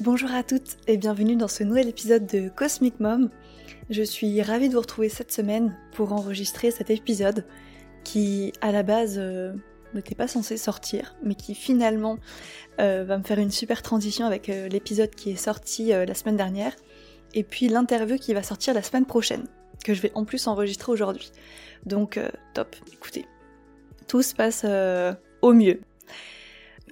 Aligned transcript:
Bonjour 0.00 0.30
à 0.30 0.44
toutes 0.44 0.76
et 0.86 0.96
bienvenue 0.96 1.34
dans 1.34 1.48
ce 1.48 1.64
nouvel 1.64 1.88
épisode 1.88 2.24
de 2.24 2.48
Cosmic 2.48 3.00
Mom. 3.00 3.30
Je 3.90 4.04
suis 4.04 4.40
ravie 4.42 4.68
de 4.68 4.74
vous 4.74 4.80
retrouver 4.80 5.08
cette 5.08 5.32
semaine 5.32 5.76
pour 5.90 6.12
enregistrer 6.12 6.70
cet 6.70 6.90
épisode 6.90 7.44
qui 8.04 8.52
à 8.60 8.70
la 8.70 8.84
base 8.84 9.16
euh, 9.18 9.54
n'était 9.94 10.14
pas 10.14 10.28
censé 10.28 10.56
sortir 10.56 11.16
mais 11.24 11.34
qui 11.34 11.56
finalement 11.56 12.18
euh, 12.80 13.02
va 13.02 13.18
me 13.18 13.24
faire 13.24 13.40
une 13.40 13.50
super 13.50 13.82
transition 13.82 14.24
avec 14.24 14.48
euh, 14.50 14.68
l'épisode 14.68 15.10
qui 15.10 15.30
est 15.32 15.36
sorti 15.36 15.88
la 15.88 16.14
semaine 16.14 16.36
dernière 16.36 16.76
et 17.34 17.42
puis 17.42 17.66
l'interview 17.66 18.18
qui 18.18 18.34
va 18.34 18.44
sortir 18.44 18.74
la 18.74 18.84
semaine 18.84 19.04
prochaine 19.04 19.48
que 19.84 19.94
je 19.94 20.00
vais 20.00 20.12
en 20.14 20.24
plus 20.24 20.46
enregistrer 20.46 20.92
aujourd'hui. 20.92 21.32
Donc 21.86 22.20
top, 22.54 22.76
écoutez, 22.92 23.26
tout 24.06 24.22
se 24.22 24.32
passe 24.32 24.64
au 25.42 25.52
mieux. 25.52 25.80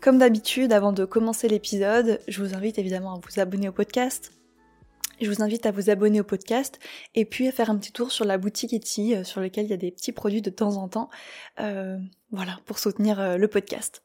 Comme 0.03 0.19
d'habitude, 0.19 0.73
avant 0.73 0.93
de 0.93 1.05
commencer 1.05 1.49
l'épisode, 1.49 2.21
je 2.29 2.43
vous 2.43 2.55
invite 2.55 2.79
évidemment 2.79 3.15
à 3.15 3.21
vous 3.21 3.41
abonner 3.41 3.69
au 3.69 3.73
podcast. 3.73 4.33
Je 5.21 5.31
vous 5.31 5.43
invite 5.43 5.65
à 5.65 5.71
vous 5.71 5.89
abonner 5.91 6.21
au 6.21 6.25
podcast 6.25 6.79
et 7.15 7.25
puis 7.25 7.49
à 7.49 7.53
faire 7.53 7.71
un 7.71 7.79
petit 7.79 7.93
tour 7.93 8.13
sur 8.13 8.25
la 8.25 8.37
boutique 8.37 8.75
Etsy 8.75 9.15
euh, 9.15 9.25
sur 9.25 9.41
lequel 9.41 9.65
il 9.65 9.71
y 9.71 9.75
a 9.75 9.79
des 9.79 9.91
petits 9.91 10.13
produits 10.13 10.43
de 10.43 10.51
temps 10.51 10.77
en 10.77 10.89
temps. 10.89 11.09
Euh, 11.61 11.97
voilà, 12.31 12.59
pour 12.67 12.79
soutenir 12.79 13.21
euh, 13.21 13.37
le 13.37 13.49
podcast. 13.49 14.03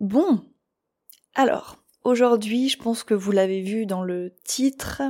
Bon, 0.00 0.44
alors, 1.34 1.78
aujourd'hui, 2.02 2.68
je 2.68 2.78
pense 2.78 3.04
que 3.04 3.14
vous 3.14 3.32
l'avez 3.32 3.62
vu 3.62 3.86
dans 3.86 4.02
le 4.02 4.34
titre, 4.44 5.02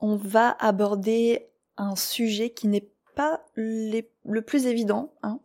on 0.00 0.16
va 0.16 0.56
aborder 0.58 1.48
un 1.76 1.96
sujet 1.96 2.50
qui 2.50 2.68
n'est 2.68 2.88
pas 3.14 3.44
le 3.54 4.40
plus 4.40 4.66
évident. 4.66 5.12
Hein. 5.22 5.40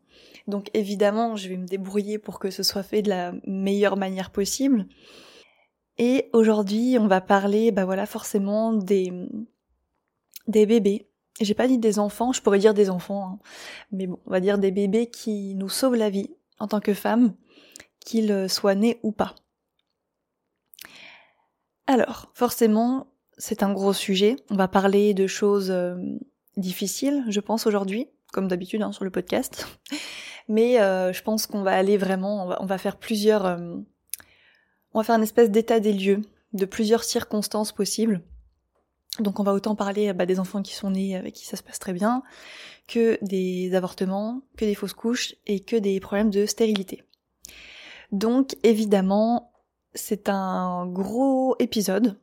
Donc 0.48 0.70
évidemment, 0.74 1.36
je 1.36 1.50
vais 1.50 1.58
me 1.58 1.68
débrouiller 1.68 2.18
pour 2.18 2.40
que 2.40 2.50
ce 2.50 2.64
soit 2.64 2.84
fait 2.84 3.02
de 3.02 3.10
la 3.10 3.34
meilleure 3.46 3.98
manière 3.98 4.32
possible. 4.32 4.88
Et 5.98 6.30
aujourd'hui, 6.34 6.98
on 7.00 7.08
va 7.08 7.22
parler, 7.22 7.72
bah 7.72 7.86
voilà, 7.86 8.06
forcément 8.06 8.74
des, 8.74 9.12
des 10.48 10.66
bébés. 10.66 11.10
J'ai 11.42 11.54
pas 11.54 11.68
dit 11.68 11.78
des 11.78 12.00
enfants, 12.00 12.32
je 12.34 12.42
pourrais 12.42 12.60
dire 12.60 12.74
des 12.74 12.90
enfants, 12.90 13.28
hein. 13.28 13.40
mais 13.92 14.08
bon, 14.08 14.20
on 14.26 14.32
va 14.32 14.40
dire 14.40 14.58
des 14.58 14.72
bébés 14.72 15.08
qui 15.08 15.54
nous 15.56 15.70
sauvent 15.70 15.96
la 15.96 16.10
vie 16.10 16.32
en 16.60 16.68
tant 16.68 16.80
que 16.80 16.94
femmes, 16.94 17.36
qu'ils 18.00 18.50
soient 18.50 18.76
nés 18.76 19.00
ou 19.04 19.12
pas. 19.12 19.36
Alors, 21.86 22.32
forcément, 22.34 23.08
c'est 23.38 23.64
un 23.64 23.72
gros 23.72 23.94
sujet. 23.94 24.36
On 24.50 24.56
va 24.56 24.68
parler 24.68 25.14
de 25.14 25.28
choses 25.28 25.72
euh, 26.58 26.62
difficiles, 26.62 27.24
je 27.30 27.40
pense, 27.40 27.68
aujourd'hui, 27.68 28.08
comme 28.32 28.48
d'habitude 28.48 28.82
hein, 28.82 28.92
sur 28.92 29.04
le 29.04 29.12
podcast. 29.12 29.68
Mais 30.48 30.80
euh, 30.80 31.12
je 31.12 31.22
pense 31.24 31.46
qu'on 31.46 31.62
va 31.62 31.72
aller 31.72 31.98
vraiment, 31.98 32.50
on 32.60 32.66
va, 32.66 32.78
faire 32.78 32.98
plusieurs, 32.98 33.46
euh, 33.46 33.76
on 34.94 35.00
va 35.00 35.04
faire 35.04 35.16
une 35.16 35.24
espèce 35.24 35.52
d'état 35.52 35.80
des 35.80 35.94
lieux 35.94 36.22
de 36.54 36.66
plusieurs 36.66 37.04
circonstances 37.04 37.74
possibles. 37.74 38.22
Donc 39.20 39.40
on 39.40 39.44
va 39.44 39.54
autant 39.54 39.76
parler 39.76 40.14
bah, 40.14 40.26
des 40.26 40.40
enfants 40.40 40.62
qui 40.62 40.74
sont 40.74 40.92
nés 40.92 41.18
avec 41.18 41.34
qui 41.34 41.46
ça 41.46 41.58
se 41.58 41.64
passe 41.64 41.80
très 41.80 41.92
bien, 41.92 42.24
que 42.88 43.18
des 43.22 43.76
avortements, 43.76 44.42
que 44.56 44.64
des 44.64 44.76
fausses 44.76 44.94
couches 44.94 45.36
et 45.48 45.60
que 45.60 45.76
des 45.76 46.00
problèmes 46.00 46.30
de 46.30 46.46
stérilité. 46.46 47.04
Donc 48.12 48.56
évidemment, 48.64 49.52
c'est 49.94 50.30
un 50.30 50.86
gros 50.88 51.56
épisode. 51.60 52.18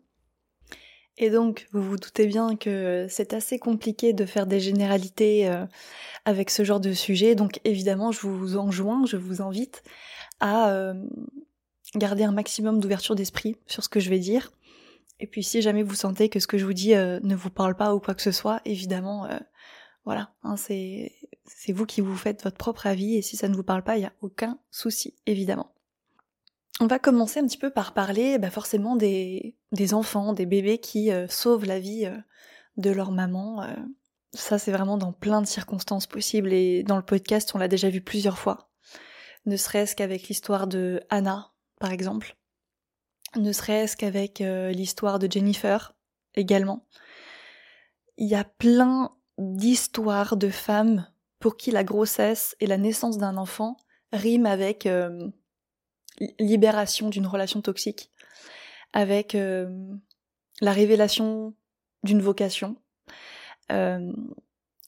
Et 1.16 1.30
donc, 1.30 1.68
vous 1.72 1.82
vous 1.82 1.96
doutez 1.96 2.26
bien 2.26 2.56
que 2.56 3.06
c'est 3.08 3.34
assez 3.34 3.58
compliqué 3.58 4.12
de 4.12 4.26
faire 4.26 4.46
des 4.46 4.58
généralités 4.58 5.48
euh, 5.48 5.64
avec 6.24 6.50
ce 6.50 6.64
genre 6.64 6.80
de 6.80 6.92
sujet. 6.92 7.34
Donc 7.34 7.60
évidemment, 7.64 8.10
je 8.10 8.20
vous 8.26 8.56
enjoins, 8.56 9.06
je 9.06 9.16
vous 9.16 9.40
invite 9.40 9.84
à 10.40 10.70
euh, 10.70 10.94
garder 11.94 12.24
un 12.24 12.32
maximum 12.32 12.80
d'ouverture 12.80 13.14
d'esprit 13.14 13.56
sur 13.66 13.84
ce 13.84 13.88
que 13.88 14.00
je 14.00 14.10
vais 14.10 14.18
dire. 14.18 14.50
Et 15.20 15.28
puis 15.28 15.44
si 15.44 15.62
jamais 15.62 15.84
vous 15.84 15.94
sentez 15.94 16.28
que 16.28 16.40
ce 16.40 16.48
que 16.48 16.58
je 16.58 16.64
vous 16.64 16.72
dis 16.72 16.94
euh, 16.94 17.20
ne 17.22 17.36
vous 17.36 17.50
parle 17.50 17.76
pas 17.76 17.94
ou 17.94 18.00
quoi 18.00 18.14
que 18.14 18.22
ce 18.22 18.32
soit, 18.32 18.60
évidemment, 18.64 19.28
voilà, 20.04 20.32
hein, 20.42 20.56
c'est 20.56 21.12
vous 21.68 21.86
qui 21.86 22.00
vous 22.00 22.16
faites 22.16 22.42
votre 22.42 22.56
propre 22.56 22.88
avis 22.88 23.14
et 23.14 23.22
si 23.22 23.36
ça 23.36 23.48
ne 23.48 23.54
vous 23.54 23.62
parle 23.62 23.84
pas, 23.84 23.96
il 23.96 24.00
n'y 24.00 24.06
a 24.06 24.12
aucun 24.20 24.58
souci, 24.72 25.14
évidemment. 25.26 25.70
On 26.80 26.88
va 26.88 26.98
commencer 26.98 27.38
un 27.38 27.46
petit 27.46 27.58
peu 27.58 27.70
par 27.70 27.94
parler 27.94 28.36
bah, 28.38 28.50
forcément 28.50 28.96
des, 28.96 29.54
des 29.74 29.92
enfants, 29.92 30.32
des 30.32 30.46
bébés 30.46 30.78
qui 30.78 31.10
sauvent 31.28 31.66
la 31.66 31.78
vie 31.78 32.08
de 32.76 32.90
leur 32.90 33.10
maman 33.10 33.64
ça, 34.34 34.58
c'est 34.58 34.72
vraiment 34.72 34.98
dans 34.98 35.12
plein 35.12 35.40
de 35.40 35.46
circonstances 35.46 36.06
possibles 36.06 36.52
et 36.52 36.82
dans 36.82 36.96
le 36.96 37.04
podcast, 37.04 37.54
on 37.54 37.58
l'a 37.58 37.68
déjà 37.68 37.88
vu 37.88 38.00
plusieurs 38.00 38.38
fois. 38.38 38.68
Ne 39.46 39.56
serait-ce 39.56 39.94
qu'avec 39.94 40.28
l'histoire 40.28 40.66
de 40.66 41.00
Anna, 41.08 41.52
par 41.78 41.92
exemple. 41.92 42.36
Ne 43.36 43.52
serait-ce 43.52 43.96
qu'avec 43.96 44.40
euh, 44.40 44.70
l'histoire 44.70 45.18
de 45.18 45.30
Jennifer, 45.30 45.94
également. 46.34 46.86
Il 48.16 48.28
y 48.28 48.34
a 48.34 48.44
plein 48.44 49.12
d'histoires 49.38 50.36
de 50.36 50.50
femmes 50.50 51.08
pour 51.38 51.56
qui 51.56 51.70
la 51.70 51.84
grossesse 51.84 52.56
et 52.60 52.66
la 52.66 52.78
naissance 52.78 53.18
d'un 53.18 53.36
enfant 53.36 53.76
riment 54.12 54.46
avec 54.46 54.86
euh, 54.86 55.28
libération 56.38 57.08
d'une 57.08 57.26
relation 57.26 57.60
toxique, 57.60 58.10
avec 58.94 59.34
euh, 59.34 59.68
la 60.62 60.72
révélation 60.72 61.54
d'une 62.04 62.22
vocation, 62.22 62.76
euh, 63.70 64.12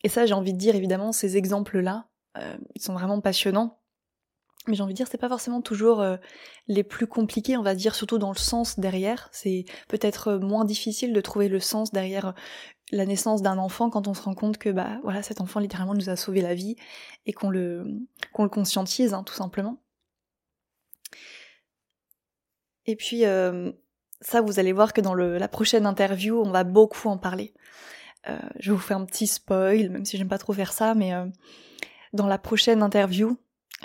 et 0.03 0.09
ça, 0.09 0.25
j'ai 0.25 0.34
envie 0.34 0.53
de 0.53 0.59
dire, 0.59 0.77
évidemment, 0.77 1.12
ces 1.12 1.37
exemples-là, 1.37 2.09
euh, 2.39 2.56
ils 2.75 2.83
sont 2.83 2.95
vraiment 2.95 3.21
passionnants. 3.21 3.81
Mais 4.69 4.75
j'ai 4.75 4.83
envie 4.83 4.95
de 4.95 4.97
dire, 4.97 5.06
c'est 5.09 5.19
pas 5.19 5.28
forcément 5.28 5.62
toujours 5.62 6.05
les 6.66 6.83
plus 6.83 7.06
compliqués, 7.06 7.56
on 7.56 7.62
va 7.62 7.77
dire, 7.77 7.95
surtout 7.95 8.19
dans 8.19 8.33
le 8.33 8.39
sens 8.39 8.81
derrière. 8.81 9.28
C'est 9.31 9.65
peut-être 9.87 10.34
moins 10.34 10.65
difficile 10.65 11.12
de 11.12 11.21
trouver 11.21 11.49
le 11.49 11.61
sens 11.61 11.93
derrière 11.93 12.34
la 12.91 13.06
naissance 13.06 13.43
d'un 13.43 13.59
enfant 13.59 13.91
quand 13.91 14.09
on 14.09 14.15
se 14.15 14.22
rend 14.22 14.34
compte 14.34 14.59
que, 14.59 14.71
bah, 14.71 14.99
voilà, 15.05 15.22
cet 15.22 15.41
enfant 15.41 15.61
littéralement 15.61 15.95
nous 15.95 16.11
a 16.11 16.16
sauvé 16.16 16.41
la 16.41 16.55
vie 16.55 16.75
et 17.27 17.33
qu'on 17.33 17.49
le, 17.49 17.87
qu'on 18.33 18.43
le 18.43 18.49
conscientise, 18.49 19.15
hein, 19.15 19.22
tout 19.22 19.34
simplement. 19.34 19.81
Et 22.87 22.97
puis, 22.97 23.25
ça, 24.21 24.41
vous 24.41 24.59
allez 24.59 24.72
voir 24.72 24.93
que 24.93 25.00
dans 25.00 25.15
la 25.15 25.49
prochaine 25.49 25.87
interview, 25.87 26.41
on 26.41 26.50
va 26.50 26.65
beaucoup 26.65 27.09
en 27.09 27.19
parler. 27.19 27.53
Euh, 28.28 28.38
je 28.59 28.72
vous 28.72 28.78
fais 28.78 28.94
un 28.94 29.04
petit 29.04 29.27
spoil, 29.27 29.91
même 29.91 30.04
si 30.04 30.16
j'aime 30.16 30.28
pas 30.28 30.38
trop 30.38 30.53
faire 30.53 30.72
ça, 30.72 30.94
mais 30.94 31.15
euh, 31.15 31.27
dans 32.12 32.27
la 32.27 32.38
prochaine 32.38 32.82
interview, 32.82 33.38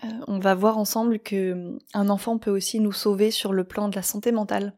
euh, 0.03 0.07
on 0.27 0.39
va 0.39 0.55
voir 0.55 0.77
ensemble 0.77 1.19
que 1.19 1.77
un 1.93 2.09
enfant 2.09 2.37
peut 2.37 2.51
aussi 2.51 2.79
nous 2.79 2.93
sauver 2.93 3.29
sur 3.29 3.53
le 3.53 3.63
plan 3.63 3.89
de 3.89 3.95
la 3.95 4.01
santé 4.01 4.31
mentale. 4.31 4.77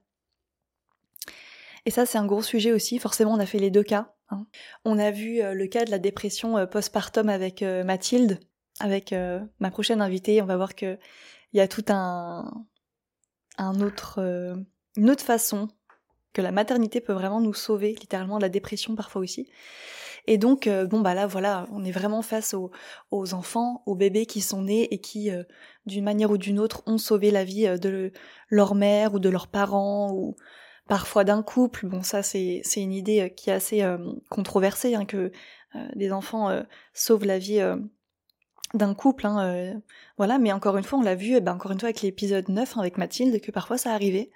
Et 1.86 1.92
ça, 1.92 2.06
c'est 2.06 2.18
un 2.18 2.26
gros 2.26 2.42
sujet 2.42 2.72
aussi. 2.72 2.98
Forcément, 3.00 3.34
on 3.34 3.40
a 3.40 3.46
fait 3.46 3.60
les 3.60 3.72
deux 3.72 3.84
cas. 3.84 4.14
Hein. 4.30 4.48
On 4.86 4.98
a 5.00 5.12
vu 5.12 5.42
le 5.44 5.68
cas 5.68 5.84
de 5.84 5.92
la 5.92 6.00
dépression 6.00 6.66
postpartum 6.66 7.28
avec 7.28 7.62
Mathilde, 7.62 8.40
avec 8.80 9.14
ma 9.60 9.70
prochaine 9.70 10.02
invitée. 10.02 10.42
On 10.42 10.46
va 10.46 10.56
voir 10.56 10.76
que 10.76 10.98
il 11.52 11.58
y 11.58 11.62
a 11.62 11.68
tout 11.68 11.84
un, 11.90 12.66
un 13.58 13.82
autre, 13.82 14.22
une 14.96 15.10
autre 15.10 15.24
façon 15.24 15.68
que 16.34 16.42
la 16.42 16.52
maternité 16.52 17.00
peut 17.00 17.14
vraiment 17.14 17.42
nous 17.42 17.54
sauver, 17.54 17.96
littéralement 18.00 18.38
de 18.38 18.42
la 18.42 18.50
dépression 18.50 18.96
parfois 18.96 19.22
aussi. 19.22 19.48
Et 20.26 20.38
donc, 20.38 20.68
euh, 20.68 20.86
bon 20.86 21.02
bah 21.02 21.14
là 21.14 21.28
voilà, 21.28 21.68
on 21.72 21.84
est 21.84 21.92
vraiment 21.92 22.22
face 22.22 22.54
aux, 22.54 23.34
enfants, 23.34 23.84
aux 23.86 23.96
bébés 23.96 24.26
qui 24.26 24.42
sont 24.42 24.64
nés 24.64 24.94
et 24.94 25.00
qui, 25.00 25.30
euh, 25.30 25.44
d'une 25.86 26.04
manière 26.04 26.32
ou 26.32 26.38
d'une 26.38 26.60
autre, 26.60 26.82
ont 26.86 26.98
sauvé 26.98 27.30
la 27.30 27.44
vie 27.44 27.68
euh, 27.68 27.78
de 27.78 28.12
leur 28.50 28.74
mère 28.74 29.14
ou 29.14 29.20
de 29.20 29.30
leurs 29.30 29.48
parents 29.48 30.12
ou 30.14 30.36
parfois 30.88 31.24
d'un 31.24 31.44
couple. 31.44 31.88
Bon 31.88 32.04
ça 32.04 32.24
c'est 32.24 32.62
une 32.78 32.94
idée 32.94 33.34
qui 33.36 33.50
est 33.50 33.54
assez 33.54 33.86
controversée 34.30 34.96
hein, 34.96 35.06
que 35.06 35.32
des 35.96 36.12
enfants 36.12 36.52
sauvent 36.94 37.26
la 37.26 37.40
vie 37.40 37.62
d'un 38.74 38.94
couple, 38.94 39.26
hein, 39.26 39.82
voilà. 40.18 40.40
Mais 40.40 40.52
encore 40.52 40.78
une 40.78 40.84
fois, 40.84 41.00
on 41.00 41.02
l'a 41.02 41.16
vu, 41.16 41.36
eh 41.38 41.42
ben, 41.42 41.54
encore 41.54 41.72
une 41.72 41.80
fois 41.80 41.88
avec 41.88 42.02
l'épisode 42.02 42.50
9 42.50 42.76
hein, 42.76 42.82
avec 42.82 42.98
Mathilde, 42.98 43.40
que 43.42 43.52
parfois 43.52 43.78
ça 43.78 43.94
arrivait. 43.94 44.30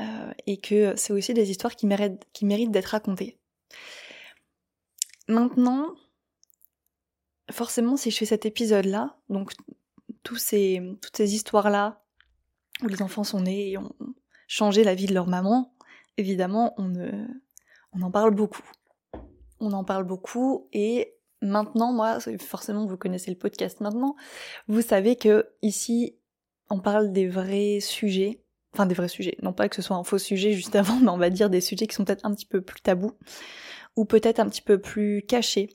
Euh, 0.00 0.32
et 0.46 0.58
que 0.58 0.94
c'est 0.96 1.12
aussi 1.12 1.34
des 1.34 1.50
histoires 1.50 1.76
qui 1.76 1.86
méritent, 1.86 2.70
d'être 2.70 2.86
racontées. 2.86 3.38
Maintenant, 5.28 5.94
forcément, 7.50 7.96
si 7.96 8.10
je 8.10 8.16
fais 8.16 8.24
cet 8.24 8.46
épisode-là, 8.46 9.18
donc 9.28 9.52
toutes 10.22 10.38
ces 10.38 10.80
histoires-là, 11.18 12.02
où 12.82 12.86
les 12.86 13.02
enfants 13.02 13.24
sont 13.24 13.42
nés 13.42 13.72
et 13.72 13.78
ont 13.78 13.94
changé 14.48 14.82
la 14.82 14.94
vie 14.94 15.06
de 15.06 15.14
leur 15.14 15.26
maman, 15.26 15.74
évidemment, 16.16 16.74
on, 16.78 16.92
on 17.92 18.02
en 18.02 18.10
parle 18.10 18.34
beaucoup. 18.34 18.64
On 19.60 19.72
en 19.72 19.84
parle 19.84 20.04
beaucoup 20.04 20.68
et 20.72 21.14
maintenant, 21.42 21.92
moi, 21.92 22.18
forcément, 22.40 22.86
vous 22.86 22.96
connaissez 22.96 23.30
le 23.30 23.38
podcast 23.38 23.80
maintenant, 23.80 24.16
vous 24.68 24.82
savez 24.82 25.16
que 25.16 25.52
ici, 25.60 26.16
on 26.70 26.80
parle 26.80 27.12
des 27.12 27.28
vrais 27.28 27.80
sujets 27.80 28.42
enfin 28.72 28.86
des 28.86 28.94
vrais 28.94 29.08
sujets, 29.08 29.36
non 29.42 29.52
pas 29.52 29.68
que 29.68 29.76
ce 29.76 29.82
soit 29.82 29.96
un 29.96 30.04
faux 30.04 30.18
sujet 30.18 30.52
juste 30.52 30.74
avant, 30.74 30.96
mais 31.00 31.10
on 31.10 31.18
va 31.18 31.30
dire 31.30 31.50
des 31.50 31.60
sujets 31.60 31.86
qui 31.86 31.94
sont 31.94 32.04
peut-être 32.04 32.26
un 32.26 32.34
petit 32.34 32.46
peu 32.46 32.60
plus 32.60 32.80
tabous, 32.80 33.12
ou 33.96 34.04
peut-être 34.04 34.40
un 34.40 34.48
petit 34.48 34.62
peu 34.62 34.80
plus 34.80 35.22
cachés, 35.26 35.68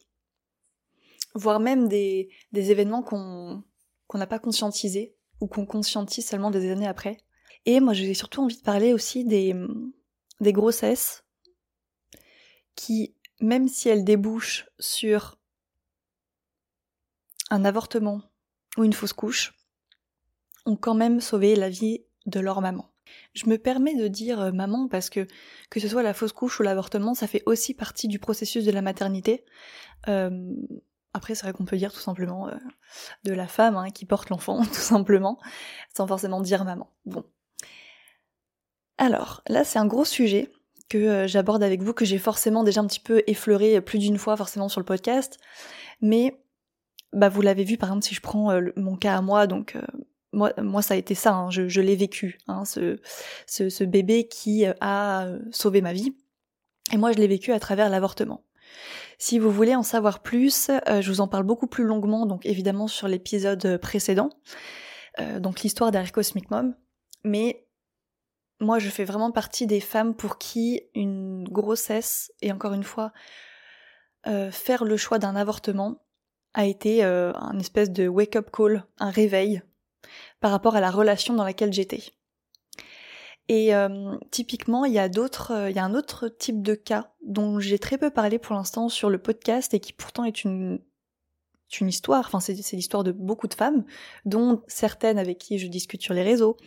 voire 1.36 1.60
même 1.60 1.88
des, 1.88 2.30
événements 2.54 3.04
qu'on 3.04 3.64
n'a 4.14 4.28
pas 4.28 4.40
conscientisés, 4.40 5.16
ou 5.40 5.48
qu'on 5.48 5.68
conscientise 5.68 6.28
seulement 6.28 6.50
des 6.50 6.72
années 6.72 6.88
après. 6.88 7.18
Et 7.66 7.80
moi, 7.80 7.94
j'ai 7.94 8.14
surtout 8.16 8.42
envie 8.42 8.58
de 8.58 8.64
parler 8.64 8.92
aussi 8.94 9.24
des 9.24 9.54
grossesses 10.42 11.24
qui, 12.76 13.16
même 13.42 13.68
si 13.68 13.90
elles 13.90 14.04
débouchent 14.04 14.68
sur 14.80 15.38
un 17.50 17.66
avortement 17.66 18.22
ou 18.78 18.84
une 18.84 18.94
fausse 18.94 19.14
couche, 19.14 19.54
ont 20.66 20.76
quand 20.76 20.96
même 20.96 21.22
sauvé 21.22 21.56
la 21.56 21.70
vie 21.70 22.07
de 22.28 22.40
leur 22.40 22.62
maman. 22.62 22.92
Je 23.34 23.50
me 23.50 23.58
permets 23.58 23.96
de 23.96 24.08
dire 24.08 24.40
euh, 24.40 24.52
maman 24.52 24.88
parce 24.88 25.10
que 25.10 25.28
que 25.70 25.80
ce 25.80 25.88
soit 25.88 26.04
la 26.04 26.14
fausse 26.14 26.34
couche 26.34 26.60
ou 26.60 26.64
l'avortement, 26.64 27.14
ça 27.14 27.28
fait 27.28 27.44
aussi 27.46 27.74
partie 27.74 28.08
du 28.08 28.20
processus 28.20 28.66
de 28.66 28.72
la 28.72 28.82
maternité. 28.82 29.46
Euh, 30.08 30.54
après, 31.14 31.34
c'est 31.34 31.44
vrai 31.44 31.54
qu'on 31.54 31.66
peut 31.66 31.78
dire 31.78 31.92
tout 31.92 32.00
simplement 32.00 32.50
euh, 32.50 32.56
de 33.24 33.34
la 33.34 33.48
femme 33.48 33.76
hein, 33.78 33.90
qui 33.90 34.06
porte 34.06 34.30
l'enfant, 34.30 34.64
tout 34.66 34.74
simplement, 34.74 35.40
sans 35.96 36.06
forcément 36.06 36.42
dire 36.42 36.66
maman. 36.66 36.92
Bon. 37.06 37.24
Alors, 38.98 39.42
là, 39.48 39.64
c'est 39.64 39.80
un 39.80 39.88
gros 39.88 40.06
sujet 40.06 40.52
que 40.90 41.28
j'aborde 41.28 41.64
avec 41.64 41.82
vous, 41.82 41.94
que 41.94 42.06
j'ai 42.06 42.18
forcément 42.18 42.64
déjà 42.64 42.82
un 42.82 42.88
petit 42.88 43.00
peu 43.00 43.22
effleuré 43.28 43.82
plus 43.82 44.00
d'une 44.00 44.18
fois 44.18 44.38
forcément 44.38 44.70
sur 44.70 44.80
le 44.80 44.86
podcast. 44.86 45.38
Mais, 46.02 46.42
bah, 47.14 47.30
vous 47.30 47.42
l'avez 47.42 47.64
vu, 47.64 47.78
par 47.78 47.90
exemple, 47.90 48.06
si 48.06 48.16
je 48.16 48.22
prends 48.22 48.60
mon 48.76 48.96
cas 48.96 49.18
à 49.18 49.22
moi, 49.22 49.48
donc 49.48 49.78
moi, 50.38 50.82
ça 50.82 50.94
a 50.94 50.98
été 50.98 51.16
ça, 51.16 51.34
hein, 51.34 51.50
je, 51.50 51.82
l'ai 51.82 51.96
vécu, 51.96 52.38
hein, 52.48 52.64
ce, 52.66 53.84
bébé 53.84 54.28
qui 54.28 54.66
euh, 54.66 54.74
a 54.80 55.26
euh, 55.26 55.40
sauvé 55.52 55.82
ma 55.82 55.94
vie. 55.94 56.16
Et 56.94 56.98
moi, 56.98 57.12
je 57.12 57.18
l'ai 57.18 57.28
vécu 57.28 57.52
à 57.52 57.60
travers 57.60 57.90
l'avortement. 57.90 58.46
Si 59.18 59.40
vous 59.40 59.52
voulez 59.52 59.76
en 59.76 59.84
savoir 59.84 60.22
plus, 60.22 60.70
euh, 60.70 61.02
je 61.02 61.10
vous 61.10 61.22
en 61.22 61.28
parle 61.28 61.44
beaucoup 61.44 61.68
plus 61.68 61.84
longuement, 61.84 62.26
donc 62.26 62.46
évidemment 62.46 62.88
sur 62.88 63.08
l'épisode 63.08 63.78
précédent, 63.78 64.30
donc 65.40 65.62
l'histoire 65.62 65.90
d'Harry 65.90 66.12
Cosmic 66.12 66.52
Mom. 66.52 66.76
Mais 67.24 67.66
moi, 68.60 68.78
je 68.78 68.90
fais 68.90 69.04
vraiment 69.04 69.32
partie 69.32 69.66
des 69.66 69.80
femmes 69.80 70.14
pour 70.16 70.38
qui 70.38 70.82
une 70.94 71.44
grossesse, 71.46 72.32
et 72.44 72.52
encore 72.52 72.74
une 72.74 72.84
fois, 72.84 73.12
faire 74.52 74.84
le 74.84 74.96
choix 74.96 75.18
d'un 75.18 75.36
avortement 75.36 76.04
a 76.54 76.66
été 76.66 77.04
un 77.04 77.58
espèce 77.58 77.90
de 77.90 78.08
wake-up 78.08 78.52
call, 78.52 78.86
un 79.00 79.10
réveil 79.10 79.64
par 80.40 80.52
rapport 80.52 80.76
à 80.76 80.82
la 80.82 80.92
relation 80.92 81.34
dans 81.34 81.44
laquelle 81.44 81.74
j'étais. 81.74 82.04
Et 83.50 83.74
euh, 83.74 84.18
typiquement, 84.30 84.84
il 84.86 84.94
y 84.94 85.00
a 85.00 85.08
d'autres, 85.08 85.52
euh, 85.52 85.70
il 85.70 85.76
y 85.76 85.80
a 85.80 85.86
un 85.86 85.96
autre 85.96 86.28
type 86.28 86.62
de 86.62 86.76
cas 86.76 87.14
dont 87.26 87.60
j'ai 87.60 87.80
très 87.80 87.98
peu 87.98 88.10
parlé 88.10 88.40
pour 88.40 88.56
l'instant 88.56 88.90
sur 88.90 89.10
le 89.10 89.20
podcast 89.20 89.74
et 89.74 89.80
qui 89.80 89.94
pourtant 89.94 90.26
est 90.26 90.44
une 90.44 90.80
une 91.82 91.90
histoire. 91.90 92.26
Enfin, 92.26 92.40
c'est, 92.40 92.54
l'histoire 92.74 93.04
de 93.04 93.12
beaucoup 93.12 93.48
de 93.48 93.54
femmes, 93.54 93.86
dont 94.26 94.64
certaines 94.68 95.20
avec 95.20 95.38
qui 95.38 95.60
je 95.60 95.68
discute 95.68 96.02
sur 96.02 96.14
les 96.14 96.24
réseaux, 96.24 96.58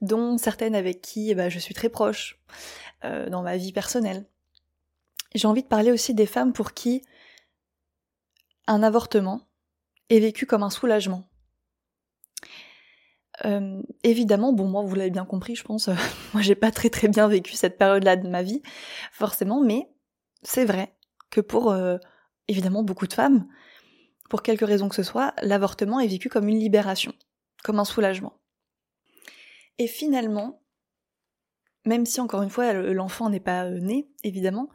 dont 0.00 0.38
certaines 0.38 0.74
avec 0.74 1.00
qui 1.00 1.30
eh 1.30 1.34
ben, 1.34 1.48
je 1.48 1.58
suis 1.58 1.74
très 1.74 1.88
proche 1.88 2.38
euh, 3.04 3.28
dans 3.28 3.42
ma 3.42 3.56
vie 3.56 3.72
personnelle. 3.72 4.24
J'ai 5.34 5.48
envie 5.48 5.62
de 5.62 5.68
parler 5.68 5.90
aussi 5.90 6.14
des 6.14 6.26
femmes 6.26 6.52
pour 6.52 6.72
qui 6.72 7.02
un 8.66 8.82
avortement 8.82 9.42
est 10.08 10.20
vécu 10.20 10.46
comme 10.46 10.62
un 10.62 10.70
soulagement. 10.70 11.28
Euh, 13.44 13.82
évidemment, 14.02 14.52
bon 14.52 14.66
moi 14.66 14.82
vous 14.82 14.94
l'avez 14.94 15.10
bien 15.10 15.26
compris, 15.26 15.56
je 15.56 15.64
pense, 15.64 15.88
euh, 15.88 15.94
moi 16.32 16.42
j'ai 16.42 16.54
pas 16.54 16.70
très 16.70 16.88
très 16.88 17.08
bien 17.08 17.28
vécu 17.28 17.54
cette 17.54 17.76
période-là 17.76 18.16
de 18.16 18.28
ma 18.28 18.42
vie, 18.42 18.62
forcément, 19.12 19.60
mais 19.60 19.88
c'est 20.42 20.64
vrai 20.64 20.94
que 21.30 21.40
pour 21.40 21.70
euh, 21.70 21.98
évidemment 22.48 22.82
beaucoup 22.82 23.06
de 23.06 23.12
femmes, 23.12 23.46
pour 24.30 24.42
quelque 24.42 24.64
raison 24.64 24.88
que 24.88 24.94
ce 24.94 25.02
soit, 25.02 25.34
l'avortement 25.42 26.00
est 26.00 26.06
vécu 26.06 26.28
comme 26.28 26.48
une 26.48 26.58
libération, 26.58 27.12
comme 27.62 27.78
un 27.78 27.84
soulagement. 27.84 28.40
Et 29.78 29.86
finalement, 29.86 30.62
même 31.84 32.06
si 32.06 32.20
encore 32.20 32.42
une 32.42 32.50
fois 32.50 32.72
l'enfant 32.72 33.28
n'est 33.28 33.38
pas 33.38 33.68
né, 33.68 34.08
évidemment, 34.24 34.70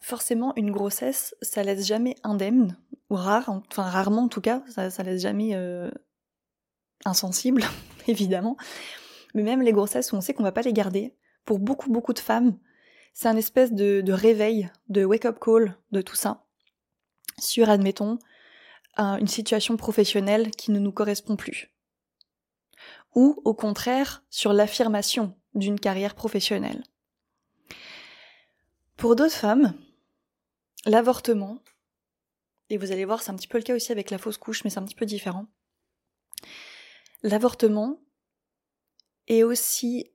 forcément 0.00 0.52
une 0.56 0.72
grossesse, 0.72 1.36
ça 1.40 1.62
laisse 1.62 1.86
jamais 1.86 2.16
indemne, 2.24 2.76
ou 3.10 3.14
rare, 3.14 3.48
enfin 3.48 3.84
rarement 3.84 4.24
en 4.24 4.28
tout 4.28 4.40
cas, 4.40 4.62
ça, 4.68 4.90
ça 4.90 5.04
laisse 5.04 5.22
jamais 5.22 5.54
insensible, 7.04 7.62
évidemment. 8.06 8.56
Mais 9.34 9.42
même 9.42 9.62
les 9.62 9.72
grossesses 9.72 10.12
où 10.12 10.16
on 10.16 10.20
sait 10.20 10.34
qu'on 10.34 10.42
va 10.42 10.52
pas 10.52 10.62
les 10.62 10.72
garder, 10.72 11.14
pour 11.44 11.58
beaucoup 11.58 11.90
beaucoup 11.90 12.12
de 12.12 12.18
femmes, 12.18 12.58
c'est 13.16 13.28
un 13.28 13.36
espèce 13.36 13.72
de, 13.72 14.12
réveil, 14.12 14.70
de 14.90 15.04
wake-up 15.04 15.38
call 15.40 15.74
de 15.90 16.02
tout 16.02 16.16
ça, 16.16 16.44
sur, 17.38 17.70
admettons, 17.70 18.18
une 18.98 19.26
situation 19.26 19.78
professionnelle 19.78 20.50
qui 20.50 20.70
ne 20.70 20.78
nous 20.78 20.92
correspond 20.92 21.36
plus. 21.36 21.70
Ou, 23.14 23.40
au 23.46 23.54
contraire, 23.54 24.22
sur 24.28 24.52
l'affirmation 24.52 25.34
d'une 25.54 25.80
carrière 25.80 26.14
professionnelle. 26.14 26.82
Pour 28.98 29.16
d'autres 29.16 29.34
femmes, 29.34 29.72
l'avortement, 30.84 31.62
et 32.68 32.76
vous 32.76 32.92
allez 32.92 33.06
voir, 33.06 33.22
c'est 33.22 33.30
un 33.30 33.36
petit 33.36 33.48
peu 33.48 33.56
le 33.56 33.64
cas 33.64 33.74
aussi 33.74 33.92
avec 33.92 34.10
la 34.10 34.18
fausse 34.18 34.36
couche, 34.36 34.62
mais 34.62 34.68
c'est 34.68 34.78
un 34.78 34.84
petit 34.84 34.94
peu 34.94 35.06
différent, 35.06 35.46
L'avortement 37.22 38.00
est 39.26 39.42
aussi 39.42 40.10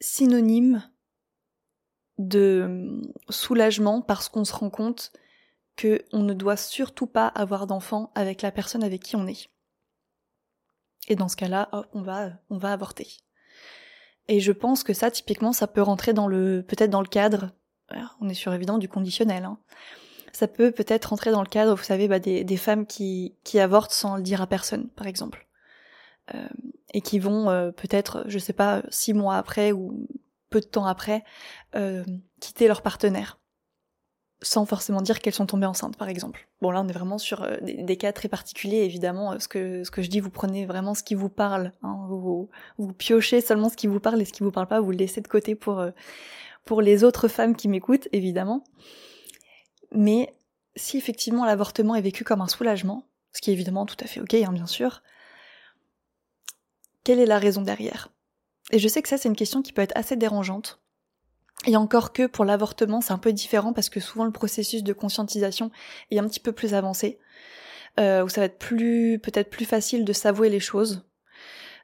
synonyme 0.00 0.82
de 2.18 2.62
hum, 2.64 3.12
soulagement 3.28 4.02
parce 4.02 4.28
qu'on 4.28 4.44
se 4.44 4.54
rend 4.54 4.70
compte 4.70 5.12
que 5.76 6.04
on 6.12 6.22
ne 6.22 6.34
doit 6.34 6.56
surtout 6.56 7.06
pas 7.06 7.26
avoir 7.28 7.66
d'enfant 7.66 8.12
avec 8.14 8.42
la 8.42 8.52
personne 8.52 8.84
avec 8.84 9.02
qui 9.02 9.16
on 9.16 9.26
est. 9.26 9.48
Et 11.08 11.16
dans 11.16 11.28
ce 11.28 11.36
cas-là, 11.36 11.68
on 11.92 12.02
va, 12.02 12.30
on 12.50 12.58
va 12.58 12.72
avorter. 12.72 13.08
Et 14.28 14.40
je 14.40 14.52
pense 14.52 14.84
que 14.84 14.92
ça, 14.92 15.10
typiquement, 15.10 15.52
ça 15.52 15.66
peut 15.66 15.82
rentrer 15.82 16.12
dans 16.12 16.28
le, 16.28 16.62
peut-être 16.62 16.90
dans 16.90 17.00
le 17.00 17.08
cadre, 17.08 17.50
on 18.20 18.28
est 18.28 18.34
sur 18.34 18.54
évident 18.54 18.78
du 18.78 18.88
conditionnel, 18.88 19.44
hein. 19.44 19.58
ça 20.32 20.46
peut 20.46 20.70
peut-être 20.70 21.06
rentrer 21.06 21.30
dans 21.30 21.42
le 21.42 21.48
cadre, 21.48 21.74
vous 21.74 21.82
savez, 21.82 22.06
bah, 22.08 22.20
des, 22.20 22.44
des 22.44 22.56
femmes 22.56 22.86
qui, 22.86 23.36
qui 23.44 23.58
avortent 23.58 23.92
sans 23.92 24.16
le 24.16 24.22
dire 24.22 24.40
à 24.40 24.46
personne, 24.46 24.88
par 24.90 25.06
exemple. 25.06 25.48
Euh, 26.34 26.46
et 26.94 27.00
qui 27.00 27.18
vont 27.18 27.50
euh, 27.50 27.72
peut-être, 27.72 28.24
je 28.26 28.38
sais 28.38 28.52
pas, 28.52 28.82
six 28.90 29.14
mois 29.14 29.36
après 29.36 29.72
ou 29.72 30.06
peu 30.50 30.60
de 30.60 30.66
temps 30.66 30.84
après, 30.84 31.24
euh, 31.74 32.04
quitter 32.38 32.68
leur 32.68 32.82
partenaire 32.82 33.38
sans 34.42 34.66
forcément 34.66 35.00
dire 35.02 35.20
qu'elles 35.20 35.32
sont 35.32 35.46
tombées 35.46 35.66
enceintes, 35.66 35.96
par 35.96 36.08
exemple. 36.08 36.48
Bon, 36.60 36.72
là, 36.72 36.82
on 36.82 36.88
est 36.88 36.92
vraiment 36.92 37.16
sur 37.16 37.46
des, 37.62 37.96
cas 37.96 38.12
très 38.12 38.28
particuliers, 38.28 38.78
évidemment. 38.78 39.38
Ce 39.38 39.46
que, 39.46 39.84
ce 39.84 39.90
que 39.92 40.02
je 40.02 40.10
dis, 40.10 40.18
vous 40.18 40.30
prenez 40.30 40.66
vraiment 40.66 40.94
ce 40.94 41.04
qui 41.04 41.14
vous 41.14 41.28
parle. 41.28 41.70
Hein, 41.84 42.06
vous, 42.08 42.50
vous, 42.76 42.92
piochez 42.92 43.40
seulement 43.40 43.68
ce 43.68 43.76
qui 43.76 43.86
vous 43.86 44.00
parle 44.00 44.20
et 44.20 44.24
ce 44.24 44.32
qui 44.32 44.42
vous 44.42 44.50
parle 44.50 44.66
pas, 44.66 44.80
vous 44.80 44.90
le 44.90 44.96
laissez 44.96 45.20
de 45.20 45.28
côté 45.28 45.54
pour, 45.54 45.84
pour 46.64 46.82
les 46.82 47.04
autres 47.04 47.28
femmes 47.28 47.54
qui 47.54 47.68
m'écoutent, 47.68 48.08
évidemment. 48.10 48.64
Mais 49.92 50.34
si 50.74 50.96
effectivement 50.96 51.44
l'avortement 51.44 51.94
est 51.94 52.02
vécu 52.02 52.24
comme 52.24 52.40
un 52.40 52.48
soulagement, 52.48 53.06
ce 53.32 53.40
qui 53.40 53.50
est 53.50 53.54
évidemment 53.54 53.86
tout 53.86 53.96
à 54.00 54.06
fait 54.06 54.20
ok, 54.20 54.34
hein, 54.34 54.52
bien 54.52 54.66
sûr, 54.66 55.02
quelle 57.04 57.20
est 57.20 57.26
la 57.26 57.38
raison 57.38 57.62
derrière? 57.62 58.08
Et 58.70 58.78
je 58.78 58.88
sais 58.88 59.02
que 59.02 59.08
ça, 59.08 59.18
c'est 59.18 59.28
une 59.28 59.36
question 59.36 59.62
qui 59.62 59.72
peut 59.72 59.82
être 59.82 59.96
assez 59.96 60.16
dérangeante. 60.16 60.80
Et 61.66 61.76
encore 61.76 62.12
que 62.12 62.26
pour 62.26 62.44
l'avortement, 62.44 63.00
c'est 63.00 63.12
un 63.12 63.18
peu 63.18 63.32
différent 63.32 63.72
parce 63.72 63.88
que 63.88 64.00
souvent 64.00 64.24
le 64.24 64.32
processus 64.32 64.82
de 64.82 64.92
conscientisation 64.92 65.70
est 66.10 66.18
un 66.18 66.26
petit 66.26 66.40
peu 66.40 66.52
plus 66.52 66.74
avancé, 66.74 67.18
euh, 68.00 68.24
où 68.24 68.28
ça 68.28 68.40
va 68.40 68.46
être 68.46 68.58
plus, 68.58 69.18
peut-être 69.20 69.50
plus 69.50 69.64
facile 69.64 70.04
de 70.04 70.12
s'avouer 70.12 70.48
les 70.48 70.60
choses. 70.60 71.04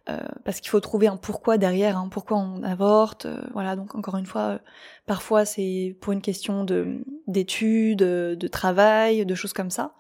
Euh, 0.08 0.18
parce 0.44 0.60
qu'il 0.60 0.70
faut 0.70 0.80
trouver 0.80 1.06
un 1.06 1.18
pourquoi 1.18 1.58
derrière, 1.58 1.98
hein, 1.98 2.08
pourquoi 2.10 2.38
on 2.38 2.62
avorte, 2.62 3.26
euh, 3.26 3.42
voilà. 3.52 3.76
Donc 3.76 3.94
encore 3.94 4.16
une 4.16 4.24
fois, 4.24 4.42
euh, 4.42 4.58
parfois 5.06 5.44
c'est 5.44 5.96
pour 6.00 6.14
une 6.14 6.22
question 6.22 6.64
de 6.64 7.04
d'études, 7.26 7.98
de 7.98 8.48
travail, 8.48 9.26
de 9.26 9.34
choses 9.34 9.52
comme 9.52 9.70
ça. 9.70 9.94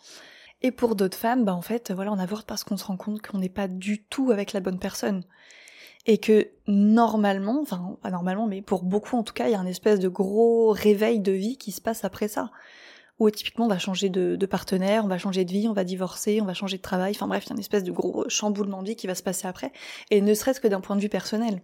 Et 0.60 0.72
pour 0.72 0.96
d'autres 0.96 1.16
femmes, 1.16 1.44
bah 1.44 1.54
en 1.54 1.62
fait, 1.62 1.92
voilà, 1.92 2.12
on 2.12 2.18
avorte 2.18 2.46
parce 2.46 2.64
qu'on 2.64 2.76
se 2.76 2.84
rend 2.84 2.96
compte 2.96 3.22
qu'on 3.22 3.38
n'est 3.38 3.48
pas 3.48 3.68
du 3.68 4.04
tout 4.04 4.32
avec 4.32 4.52
la 4.52 4.60
bonne 4.60 4.78
personne. 4.78 5.24
Et 6.06 6.18
que 6.18 6.48
normalement, 6.66 7.60
enfin 7.62 7.96
pas 8.02 8.10
normalement, 8.10 8.46
mais 8.46 8.62
pour 8.62 8.82
beaucoup 8.82 9.16
en 9.16 9.22
tout 9.22 9.34
cas, 9.34 9.46
il 9.46 9.52
y 9.52 9.54
a 9.54 9.60
un 9.60 9.66
espèce 9.66 10.00
de 10.00 10.08
gros 10.08 10.70
réveil 10.70 11.20
de 11.20 11.32
vie 11.32 11.58
qui 11.58 11.70
se 11.70 11.80
passe 11.80 12.04
après 12.04 12.28
ça. 12.28 12.50
Où 13.18 13.30
typiquement 13.30 13.66
on 13.66 13.68
va 13.68 13.78
changer 13.78 14.08
de, 14.08 14.46
partenaire, 14.46 15.04
on 15.04 15.08
va 15.08 15.18
changer 15.18 15.44
de 15.44 15.50
vie, 15.50 15.68
on 15.68 15.72
va 15.72 15.84
divorcer, 15.84 16.40
on 16.40 16.44
va 16.44 16.54
changer 16.54 16.76
de 16.76 16.82
travail, 16.82 17.12
enfin 17.14 17.26
bref, 17.26 17.44
il 17.46 17.48
y 17.48 17.52
a 17.52 17.54
une 17.54 17.60
espèce 17.60 17.82
de 17.82 17.90
gros 17.90 18.28
chamboulement 18.28 18.82
de 18.82 18.88
vie 18.88 18.96
qui 18.96 19.08
va 19.08 19.16
se 19.16 19.24
passer 19.24 19.48
après, 19.48 19.72
et 20.10 20.20
ne 20.20 20.34
serait-ce 20.34 20.60
que 20.60 20.68
d'un 20.68 20.80
point 20.80 20.94
de 20.94 21.00
vue 21.00 21.08
personnel. 21.08 21.62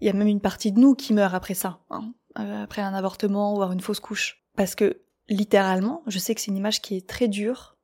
Il 0.00 0.06
y 0.06 0.10
a 0.10 0.12
même 0.12 0.28
une 0.28 0.42
partie 0.42 0.70
de 0.70 0.78
nous 0.78 0.94
qui 0.94 1.14
meurt 1.14 1.34
après 1.34 1.54
ça, 1.54 1.80
hein, 1.88 2.12
euh, 2.38 2.64
après 2.64 2.82
un 2.82 2.92
avortement 2.92 3.54
ou 3.56 3.62
une 3.62 3.80
fausse 3.80 4.00
couche. 4.00 4.44
Parce 4.54 4.74
que 4.74 5.00
littéralement, 5.28 6.02
je 6.06 6.18
sais 6.18 6.34
que 6.34 6.40
c'est 6.40 6.50
une 6.50 6.56
image 6.56 6.82
qui 6.82 6.96
est 6.96 7.08
très 7.08 7.28
dure, 7.28 7.76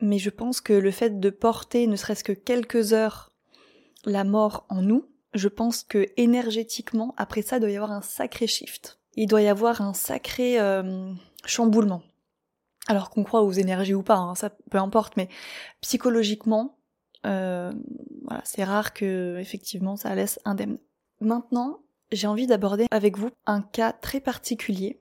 mais 0.00 0.18
je 0.18 0.30
pense 0.30 0.60
que 0.60 0.72
le 0.72 0.90
fait 0.90 1.20
de 1.20 1.30
porter 1.30 1.86
ne 1.86 1.96
serait-ce 1.96 2.24
que 2.24 2.32
quelques 2.32 2.92
heures 2.92 3.32
la 4.04 4.24
mort 4.24 4.66
en 4.68 4.82
nous, 4.82 5.08
je 5.32 5.48
pense 5.48 5.82
que 5.82 6.06
énergétiquement, 6.16 7.14
après 7.16 7.42
ça, 7.42 7.56
il 7.56 7.60
doit 7.60 7.70
y 7.70 7.76
avoir 7.76 7.92
un 7.92 8.02
sacré 8.02 8.46
shift. 8.46 9.00
Il 9.16 9.26
doit 9.26 9.42
y 9.42 9.48
avoir 9.48 9.80
un 9.80 9.94
sacré 9.94 10.60
euh, 10.60 11.12
chamboulement. 11.44 12.02
Alors 12.86 13.10
qu'on 13.10 13.24
croit 13.24 13.42
aux 13.42 13.52
énergies 13.52 13.94
ou 13.94 14.02
pas, 14.02 14.16
hein, 14.16 14.34
ça 14.34 14.50
peu 14.70 14.78
importe, 14.78 15.16
mais 15.16 15.28
psychologiquement, 15.80 16.76
voilà, 17.24 18.42
c'est 18.44 18.64
rare 18.64 18.92
que 18.92 19.38
effectivement 19.40 19.96
ça 19.96 20.14
laisse 20.14 20.38
indemne. 20.44 20.78
Maintenant, 21.20 21.80
j'ai 22.12 22.26
envie 22.26 22.46
d'aborder 22.46 22.86
avec 22.90 23.16
vous 23.16 23.30
un 23.46 23.62
cas 23.62 23.92
très 23.92 24.20
particulier. 24.20 24.98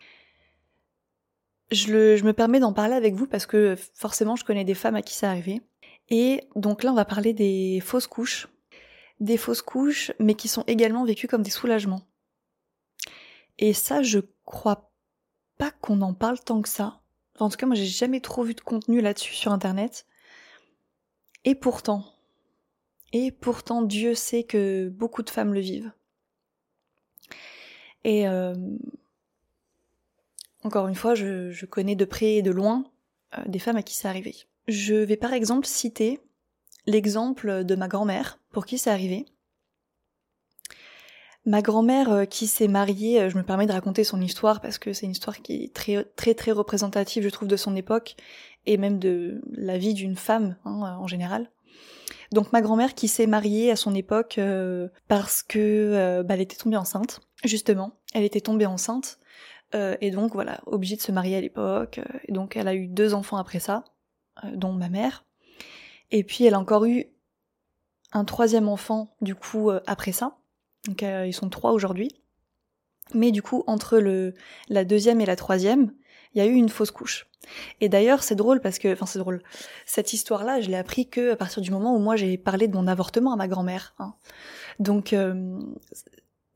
Je, 1.73 2.23
me 2.23 2.33
permets 2.33 2.59
d'en 2.59 2.73
parler 2.73 2.93
avec 2.93 3.15
vous 3.15 3.27
parce 3.27 3.45
que 3.45 3.75
forcément 3.93 4.35
je 4.35 4.45
connais 4.45 4.63
des 4.63 4.75
femmes 4.75 4.95
à 4.95 5.01
qui 5.01 5.13
ça 5.13 5.29
arrivé. 5.29 5.61
Et 6.09 6.47
donc 6.55 6.83
là 6.83 6.91
on 6.91 6.95
va 6.95 7.05
parler 7.05 7.33
des 7.33 7.81
fausses 7.83 8.07
couches. 8.07 8.47
Des 9.19 9.37
fausses 9.37 9.61
couches 9.61 10.11
mais 10.19 10.35
qui 10.35 10.47
sont 10.47 10.63
également 10.67 11.05
vécues 11.05 11.27
comme 11.27 11.43
des 11.43 11.49
soulagements. 11.49 12.01
Et 13.57 13.73
ça 13.73 14.03
je 14.03 14.19
crois 14.45 14.91
pas 15.57 15.71
qu'on 15.71 16.01
en 16.01 16.13
parle 16.13 16.39
tant 16.39 16.61
que 16.61 16.69
ça. 16.69 17.01
en 17.39 17.49
tout 17.49 17.57
cas 17.57 17.65
moi 17.65 17.75
j'ai 17.75 17.85
jamais 17.85 18.21
trop 18.21 18.43
vu 18.43 18.53
de 18.53 18.61
contenu 18.61 19.01
là-dessus 19.01 19.33
sur 19.33 19.51
internet. 19.51 20.05
Et 21.45 21.55
pourtant, 21.55 22.05
et 23.11 23.31
pourtant 23.31 23.81
Dieu 23.81 24.15
sait 24.15 24.43
que 24.43 24.89
beaucoup 24.89 25.23
de 25.23 25.29
femmes 25.29 25.53
le 25.53 25.59
vivent. 25.59 25.91
Et 28.03 28.27
euh, 28.27 28.55
encore 30.63 30.87
une 30.87 30.95
fois, 30.95 31.15
je, 31.15 31.65
connais 31.65 31.95
de 31.95 32.05
près 32.05 32.35
et 32.35 32.41
de 32.41 32.51
loin 32.51 32.85
euh, 33.37 33.41
des 33.47 33.59
femmes 33.59 33.77
à 33.77 33.83
qui 33.83 33.95
c'est 33.95 34.07
arrivé. 34.07 34.35
Je 34.67 34.95
vais 34.95 35.17
par 35.17 35.33
exemple 35.33 35.67
citer 35.67 36.19
l'exemple 36.85 37.63
de 37.63 37.75
ma 37.75 37.87
grand-mère, 37.87 38.39
pour 38.51 38.65
qui 38.65 38.77
c'est 38.77 38.89
arrivé. 38.89 39.25
Ma 41.45 41.61
grand-mère 41.61 42.09
euh, 42.11 42.25
qui 42.25 42.47
s'est 42.47 42.69
mariée, 42.69 43.29
je 43.29 43.37
me 43.37 43.43
permets 43.43 43.65
de 43.65 43.73
raconter 43.73 44.03
son 44.03 44.21
histoire 44.21 44.61
parce 44.61 44.77
que 44.77 44.93
c'est 44.93 45.05
une 45.05 45.11
histoire 45.11 45.41
qui 45.41 45.65
est 45.65 45.73
très 45.73 46.05
très 46.15 46.33
très 46.33 46.51
représentative, 46.51 47.23
je 47.23 47.29
trouve, 47.29 47.49
de 47.49 47.57
son 47.57 47.75
époque 47.75 48.15
et 48.65 48.77
même 48.77 48.99
de 48.99 49.41
la 49.51 49.77
vie 49.77 49.93
d'une 49.93 50.15
femme 50.15 50.55
hein, 50.63 50.97
en 50.99 51.07
général. 51.07 51.51
Donc 52.31 52.53
ma 52.53 52.61
grand-mère 52.61 52.95
qui 52.95 53.09
s'est 53.09 53.27
mariée 53.27 53.71
à 53.71 53.75
son 53.75 53.93
époque 53.93 54.39
parce 55.07 55.43
que 55.43 56.21
bah, 56.23 56.33
elle 56.33 56.41
était 56.41 56.55
tombée 56.55 56.77
enceinte 56.77 57.21
justement, 57.43 57.99
elle 58.13 58.23
était 58.23 58.41
tombée 58.41 58.65
enceinte, 58.65 59.19
euh, 59.75 59.95
et 60.01 60.11
donc 60.11 60.33
voilà, 60.33 60.61
obligée 60.65 60.95
de 60.95 61.01
se 61.01 61.11
marier 61.11 61.37
à 61.37 61.41
l'époque, 61.41 61.99
euh, 61.99 62.19
et 62.27 62.31
donc 62.31 62.55
elle 62.55 62.67
a 62.67 62.75
eu 62.75 62.87
deux 62.87 63.13
enfants 63.13 63.37
après 63.37 63.59
ça, 63.59 63.83
euh, 64.43 64.55
dont 64.55 64.71
ma 64.71 64.89
mère, 64.89 65.25
et 66.11 66.23
puis 66.23 66.45
elle 66.45 66.53
a 66.53 66.59
encore 66.59 66.85
eu 66.85 67.05
un 68.11 68.25
troisième 68.25 68.69
enfant 68.69 69.15
du 69.21 69.33
coup 69.35 69.71
après 69.87 70.11
ça, 70.11 70.37
donc 70.85 71.01
ils 71.01 71.33
sont 71.33 71.49
trois 71.49 71.71
aujourd'hui, 71.71 72.11
mais 73.15 73.31
du 73.31 73.41
coup 73.41 73.63
entre 73.65 73.97
le 73.97 74.35
la 74.69 74.85
deuxième 74.85 75.19
et 75.19 75.25
la 75.25 75.35
troisième, 75.35 75.91
il 76.33 76.37
y 76.37 76.41
a 76.41 76.45
eu 76.45 76.53
une 76.53 76.69
fausse 76.69 76.91
couche. 76.91 77.27
Et 77.81 77.89
d'ailleurs, 77.89 78.23
c'est 78.23 78.35
drôle 78.35 78.61
parce 78.61 78.79
que, 78.79 78.93
enfin, 78.93 79.05
c'est 79.05 79.19
drôle. 79.19 79.41
Cette 79.85 80.13
histoire-là, 80.13 80.61
je 80.61 80.69
l'ai 80.69 80.77
appris 80.77 81.09
que 81.09 81.33
à 81.33 81.35
partir 81.35 81.61
du 81.61 81.71
moment 81.71 81.93
où 81.93 81.99
moi 81.99 82.15
j'ai 82.15 82.37
parlé 82.37 82.67
de 82.67 82.75
mon 82.75 82.87
avortement 82.87 83.33
à 83.33 83.35
ma 83.35 83.47
grand-mère. 83.49 83.95
Hein. 83.99 84.13
Donc, 84.79 85.13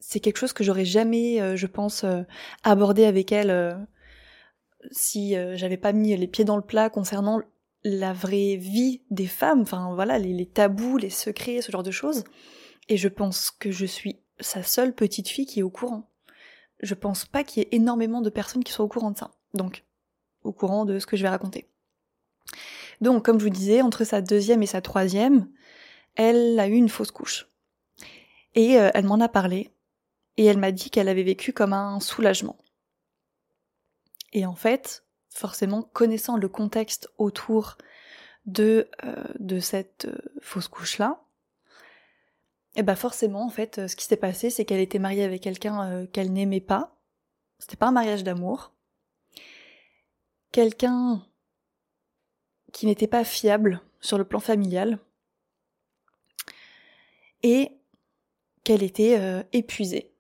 c'est 0.10 0.22
quelque 0.22 0.38
chose 0.38 0.54
que 0.54 0.64
j'aurais 0.64 0.86
jamais, 0.86 1.42
euh, 1.42 1.58
je 1.58 1.68
pense, 1.68 2.06
euh, 2.06 2.22
abordé 2.64 3.04
avec 3.04 3.34
elle 3.34 3.50
euh, 3.50 3.76
si 4.90 5.36
j'avais 5.56 5.76
pas 5.76 5.92
mis 5.92 6.16
les 6.16 6.28
pieds 6.28 6.46
dans 6.46 6.56
le 6.56 6.62
plat 6.62 6.90
concernant 6.90 7.42
la 7.84 8.14
vraie 8.14 8.56
vie 8.56 9.02
des 9.10 9.28
femmes, 9.28 9.60
enfin 9.60 9.94
voilà, 9.96 10.18
les, 10.18 10.46
tabous, 10.46 10.98
les 10.98 11.10
secrets, 11.10 11.62
ce 11.62 11.74
genre 11.74 11.84
de 11.84 11.92
choses. 11.92 12.24
Et 12.88 12.96
je 12.96 13.10
pense 13.10 13.52
que 13.52 13.70
je 13.70 13.86
suis 13.86 14.22
sa 14.40 14.64
seule 14.64 14.96
petite 14.96 15.28
fille 15.28 15.46
qui 15.46 15.60
est 15.60 15.64
au 15.64 15.70
courant. 15.70 16.10
Je 16.80 16.94
pense 16.94 17.26
pas 17.26 17.44
qu'il 17.44 17.64
y 17.64 17.66
ait 17.66 17.76
énormément 17.76 18.22
de 18.22 18.30
personnes 18.30 18.64
qui 18.64 18.72
soient 18.72 18.86
au 18.86 18.90
courant 18.90 19.12
de 19.12 19.18
ça. 19.18 19.32
Donc, 19.56 19.84
au 20.44 20.54
courant 20.54 20.86
de 20.86 21.00
ce 21.00 21.06
que 21.06 21.18
je 21.18 21.24
vais 21.24 21.30
raconter. 21.30 21.68
Donc, 23.02 23.26
comme 23.26 23.40
je 23.40 23.44
vous 23.44 23.50
disais, 23.50 23.82
entre 23.82 24.06
sa 24.06 24.22
deuxième 24.22 24.64
et 24.64 24.68
sa 24.68 24.80
troisième, 24.80 25.50
elle 26.16 26.58
a 26.62 26.70
eu 26.70 26.76
une 26.76 26.88
fausse 26.88 27.12
couche. 27.12 27.50
Et 28.56 28.72
elle 28.72 29.06
m'en 29.06 29.20
a 29.20 29.28
parlé 29.28 29.72
et 30.38 30.46
elle 30.46 30.58
m'a 30.58 30.72
dit 30.72 30.90
qu'elle 30.90 31.10
avait 31.10 31.24
vécu 31.24 31.52
comme 31.52 31.74
un 31.74 32.00
soulagement. 32.00 32.58
Et 34.34 34.46
en 34.46 34.56
fait, 34.56 35.04
forcément, 35.30 35.82
connaissant 35.82 36.38
le 36.38 36.48
contexte 36.48 37.10
autour 37.18 37.78
de, 38.46 38.90
euh, 39.04 39.60
cette 39.60 40.06
euh, 40.06 40.18
fausse 40.42 40.68
couche-là, 40.68 41.24
et 42.76 42.82
eh 42.82 42.84
ben 42.84 42.96
forcément, 42.96 43.44
en 43.44 43.50
fait, 43.50 43.88
ce 43.88 43.96
qui 43.96 44.06
s'est 44.06 44.18
passé, 44.18 44.52
c'est 44.52 44.64
qu'elle 44.64 44.80
était 44.80 45.00
mariée 45.00 45.24
avec 45.24 45.42
quelqu'un 45.42 45.90
euh, 45.90 46.06
qu'elle 46.06 46.32
n'aimait 46.32 46.62
pas. 46.62 46.96
C'était 47.58 47.76
pas 47.76 47.88
un 47.88 47.92
mariage 47.92 48.24
d'amour. 48.24 48.72
Quelqu'un 50.52 51.26
qui 52.74 52.86
n'était 52.86 53.08
pas 53.08 53.24
fiable 53.24 53.82
sur 54.00 54.20
le 54.20 54.26
plan 54.26 54.40
familial. 54.40 55.00
Et 57.42 57.72
qu'elle 58.64 58.84
était 58.84 59.44
épuisée 59.54 60.17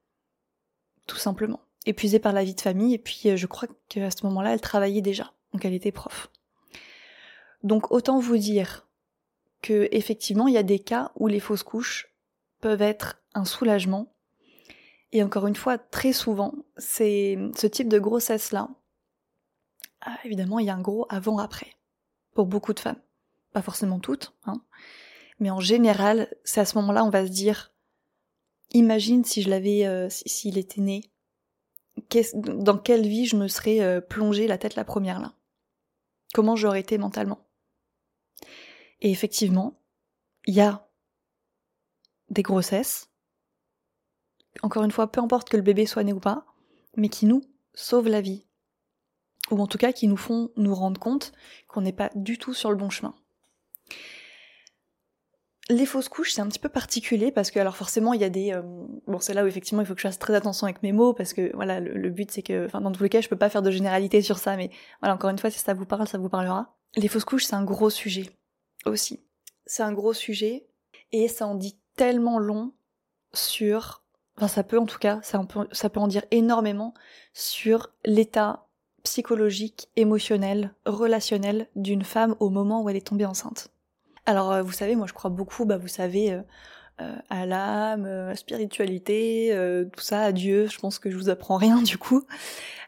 tout 1.08 1.18
simplement. 1.18 1.62
Épuisée 1.86 2.20
par 2.20 2.34
la 2.34 2.44
vie 2.44 2.54
de 2.54 2.62
famille, 2.62 2.94
et 2.94 3.00
puis 3.00 3.22
euh, 3.26 3.38
je 3.38 3.48
crois 3.48 3.68
qu'à 3.90 4.12
ce 4.12 4.26
moment-là, 4.26 4.54
elle 4.54 4.62
travaillait 4.62 5.02
déjà, 5.02 5.34
donc 5.54 5.66
elle 5.66 5.74
était 5.74 5.92
prof. 5.92 6.30
Donc 7.64 7.92
autant 7.92 8.20
vous 8.20 8.38
dire 8.38 8.88
que 9.62 9.88
effectivement, 9.92 10.48
il 10.48 10.54
y 10.54 10.58
a 10.58 10.64
des 10.64 10.80
cas 10.80 11.12
où 11.16 11.28
les 11.28 11.40
fausses 11.40 11.64
couches 11.64 12.14
peuvent 12.60 12.82
être 12.82 13.22
un 13.34 13.46
soulagement. 13.46 14.14
Et 15.14 15.24
encore 15.24 15.48
une 15.48 15.56
fois, 15.56 15.78
très 15.78 16.14
souvent, 16.14 16.54
c'est 16.78 17.38
ce 17.56 17.68
type 17.68 17.88
de 17.88 18.00
grossesse-là. 18.00 18.70
Ah, 20.02 20.18
évidemment, 20.26 20.60
il 20.60 20.68
y 20.68 20.70
a 20.70 20.76
un 20.76 20.82
gros 20.82 21.08
avant-après 21.10 21.76
pour 22.34 22.46
beaucoup 22.46 22.74
de 22.74 22.80
femmes. 22.80 23.02
Pas 23.54 23.62
forcément 23.62 24.00
toutes, 24.00 24.34
hein. 24.46 24.62
Mais 25.40 25.50
en 25.52 25.60
général, 25.60 26.34
c'est 26.44 26.62
à 26.62 26.66
ce 26.66 26.78
moment-là, 26.80 27.04
on 27.06 27.10
va 27.10 27.26
se 27.26 27.32
dire 27.32 27.72
Imagine 28.72 29.24
si 29.24 29.42
je 29.42 29.50
l'avais, 29.50 29.86
euh, 29.86 30.08
s'il 30.10 30.58
était 30.58 30.82
né, 30.82 31.02
dans 32.34 32.78
quelle 32.78 33.08
vie 33.08 33.26
je 33.26 33.38
me 33.38 33.48
serais 33.48 33.82
euh, 33.82 34.02
plongée 34.02 34.48
la 34.48 34.58
tête 34.58 34.76
la 34.76 34.84
première 34.84 35.20
là? 35.20 35.34
Comment 36.34 36.56
j'aurais 36.56 36.82
été 36.82 36.98
mentalement? 36.98 37.48
Et 39.02 39.12
effectivement, 39.12 39.80
il 40.46 40.54
y 40.54 40.62
a 40.62 40.88
des 42.30 42.44
grossesses, 42.44 43.10
encore 44.62 44.84
une 44.84 44.92
fois, 44.92 45.12
peu 45.12 45.22
importe 45.22 45.50
que 45.50 45.58
le 45.58 45.64
bébé 45.64 45.86
soit 45.86 46.04
né 46.04 46.14
ou 46.14 46.20
pas, 46.20 46.46
mais 46.96 47.10
qui 47.10 47.26
nous 47.26 47.44
sauvent 47.74 48.10
la 48.10 48.22
vie. 48.22 48.46
Ou 49.52 49.62
en 49.62 49.68
tout 49.68 49.78
cas 49.78 49.94
qui 49.94 50.08
nous 50.08 50.18
font 50.18 50.52
nous 50.58 50.76
rendre 50.76 51.00
compte 51.00 51.32
qu'on 51.68 51.82
n'est 51.82 51.94
pas 51.94 52.10
du 52.16 52.38
tout 52.38 52.54
sur 52.54 52.70
le 52.70 52.76
bon 52.76 52.90
chemin. 52.90 53.16
Les 55.70 55.86
fausses 55.86 56.08
couches, 56.08 56.32
c'est 56.32 56.42
un 56.42 56.48
petit 56.48 56.60
peu 56.60 56.70
particulier 56.70 57.30
parce 57.32 57.52
que 57.52 57.60
alors 57.60 57.76
forcément 57.76 58.14
il 58.14 58.22
y 58.22 58.24
a 58.24 58.30
des 58.30 58.54
euh, 58.54 58.62
bon 59.06 59.20
c'est 59.20 59.34
là 59.34 59.44
où 59.44 59.48
effectivement 59.48 59.82
il 59.82 59.86
faut 59.86 59.96
que 59.96 60.00
je 60.00 60.08
fasse 60.08 60.18
très 60.18 60.34
attention 60.34 60.66
avec 60.66 60.82
mes 60.82 60.94
mots 60.94 61.14
parce 61.14 61.34
que 61.34 61.54
voilà 61.56 61.82
le, 61.82 62.10
but 62.10 62.32
c'est 62.32 62.42
que 62.42 62.66
enfin 62.66 62.80
dans 62.80 62.92
tous 62.94 63.04
les 63.04 63.10
cas 63.10 63.20
je 63.20 63.28
peux 63.28 63.38
pas 63.38 63.50
faire 63.50 63.62
de 63.62 63.70
généralité 63.70 64.22
sur 64.22 64.38
ça 64.38 64.56
mais 64.56 64.72
voilà 65.02 65.14
encore 65.14 65.30
une 65.30 65.38
fois 65.38 65.50
si 65.50 65.60
ça 65.60 65.74
vous 65.74 65.86
parle 65.86 66.08
ça 66.08 66.18
vous 66.18 66.30
parlera. 66.30 66.78
Les 66.96 67.10
fausses 67.10 67.26
couches 67.26 67.46
c'est 67.46 67.56
un 67.56 67.66
gros 67.66 67.90
sujet 67.90 68.30
aussi. 68.86 69.26
C'est 69.66 69.84
un 69.84 69.92
gros 69.92 70.14
sujet 70.14 70.70
et 71.12 71.28
ça 71.28 71.46
en 71.46 71.56
dit 71.56 71.78
tellement 71.98 72.40
long 72.40 72.72
sur 73.34 74.06
enfin 74.38 74.48
ça 74.48 74.64
peut 74.64 74.80
en 74.80 74.86
tout 74.86 75.00
cas 75.00 75.20
ça, 75.22 75.38
peut, 75.40 75.68
ça 75.74 75.90
peut 75.90 76.00
en 76.00 76.08
dire 76.08 76.24
énormément 76.32 76.94
sur 77.34 77.90
l'état 78.06 78.70
psychologique, 79.04 79.90
émotionnel, 79.98 80.74
relationnel 80.86 81.68
d'une 81.76 82.04
femme 82.04 82.36
au 82.40 82.50
moment 82.50 82.84
où 82.84 82.90
elle 82.90 82.96
est 82.96 83.08
tombée 83.08 83.26
enceinte. 83.26 83.70
Alors, 84.28 84.52
euh, 84.52 84.62
vous 84.62 84.74
savez, 84.74 84.96
moi 84.98 85.08
je 85.08 85.14
crois 85.14 85.30
beaucoup, 85.30 85.66
bah, 85.66 85.78
vous 85.78 85.88
savez, 85.88 86.34
euh, 86.34 86.42
euh, 87.00 87.16
à 87.30 87.46
l'âme, 87.46 88.06
à 88.06 88.28
la 88.28 88.36
spiritualité, 88.36 89.52
tout 89.94 90.04
ça, 90.04 90.22
à 90.22 90.32
Dieu. 90.34 90.68
Je 90.68 90.78
pense 90.78 91.00
que 91.00 91.10
je 91.10 91.18
vous 91.18 91.30
apprends 91.30 91.58
rien 91.58 91.82
du 91.82 91.98
coup. 91.98 92.24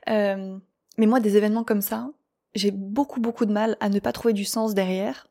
mais 0.07 0.59
moi, 0.97 1.19
des 1.21 1.37
événements 1.37 1.63
comme 1.63 1.81
ça, 1.81 2.11
j'ai 2.55 2.71
beaucoup 2.71 3.21
beaucoup 3.21 3.45
de 3.45 3.53
mal 3.53 3.77
à 3.79 3.89
ne 3.89 3.99
pas 3.99 4.11
trouver 4.11 4.33
du 4.33 4.45
sens 4.45 4.73
derrière. 4.73 5.27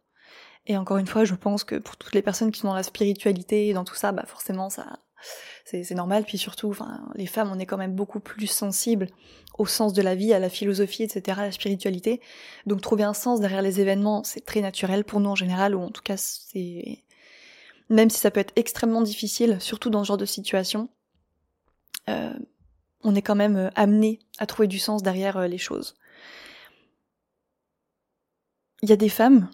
Et 0.67 0.77
encore 0.77 0.97
une 0.99 1.07
fois, 1.07 1.25
je 1.25 1.35
pense 1.35 1.65
que 1.65 1.77
pour 1.77 1.97
toutes 1.97 2.15
les 2.15 2.23
personnes 2.23 2.51
qui 2.53 2.61
sont 2.61 2.69
dans 2.69 2.75
la 2.75 2.83
spiritualité, 2.83 3.73
dans 3.75 3.85
tout 3.85 3.95
ça, 3.95 4.13
bah 4.13 4.25
forcément 4.27 4.71
ça, 4.71 5.01
c'est 5.65 5.95
normal. 5.95 6.25
Puis 6.25 6.39
surtout, 6.39 6.71
enfin, 6.71 7.07
les 7.17 7.27
femmes, 7.27 7.51
on 7.53 7.59
est 7.59 7.67
quand 7.67 7.77
même 7.77 7.95
beaucoup 7.95 8.21
plus 8.21 8.47
sensibles 8.47 9.09
au 9.59 9.67
sens 9.67 9.93
de 9.93 10.03
la 10.03 10.15
vie, 10.15 10.33
à 10.33 10.39
la 10.39 10.49
philosophie, 10.49 11.03
etc., 11.03 11.41
à 11.41 11.47
la 11.47 11.53
spiritualité. 11.53 12.21
Donc 12.67 12.81
trouver 12.81 13.03
un 13.03 13.13
sens 13.13 13.41
derrière 13.41 13.63
les 13.63 13.81
événements, 13.81 14.23
c'est 14.25 14.45
très 14.45 14.61
naturel 14.61 15.05
pour 15.05 15.21
nous 15.21 15.31
en 15.31 15.35
général, 15.35 15.75
ou 15.75 15.83
en 15.83 15.91
tout 15.91 16.03
cas 16.03 16.17
c'est... 16.17 17.05
Même 17.91 18.11
si 18.11 18.19
ça 18.19 18.31
peut 18.31 18.41
être 18.41 18.53
extrêmement 18.57 19.03
difficile, 19.03 19.57
surtout 19.61 19.91
dans 19.91 20.05
ce 20.05 20.09
genre 20.09 20.19
de 20.19 20.27
situation, 20.27 20.91
euh, 22.09 22.35
on 23.03 23.15
est 23.15 23.23
quand 23.23 23.35
même 23.35 23.57
euh, 23.57 23.71
amené 23.75 24.21
à 24.39 24.47
trouver 24.47 24.69
du 24.69 24.79
sens 24.79 25.03
derrière 25.03 25.39
euh, 25.39 25.47
les 25.47 25.59
choses. 25.59 25.95
Il 28.83 28.91
y 28.91 28.93
a 28.93 28.97
des 28.97 29.09
femmes 29.09 29.51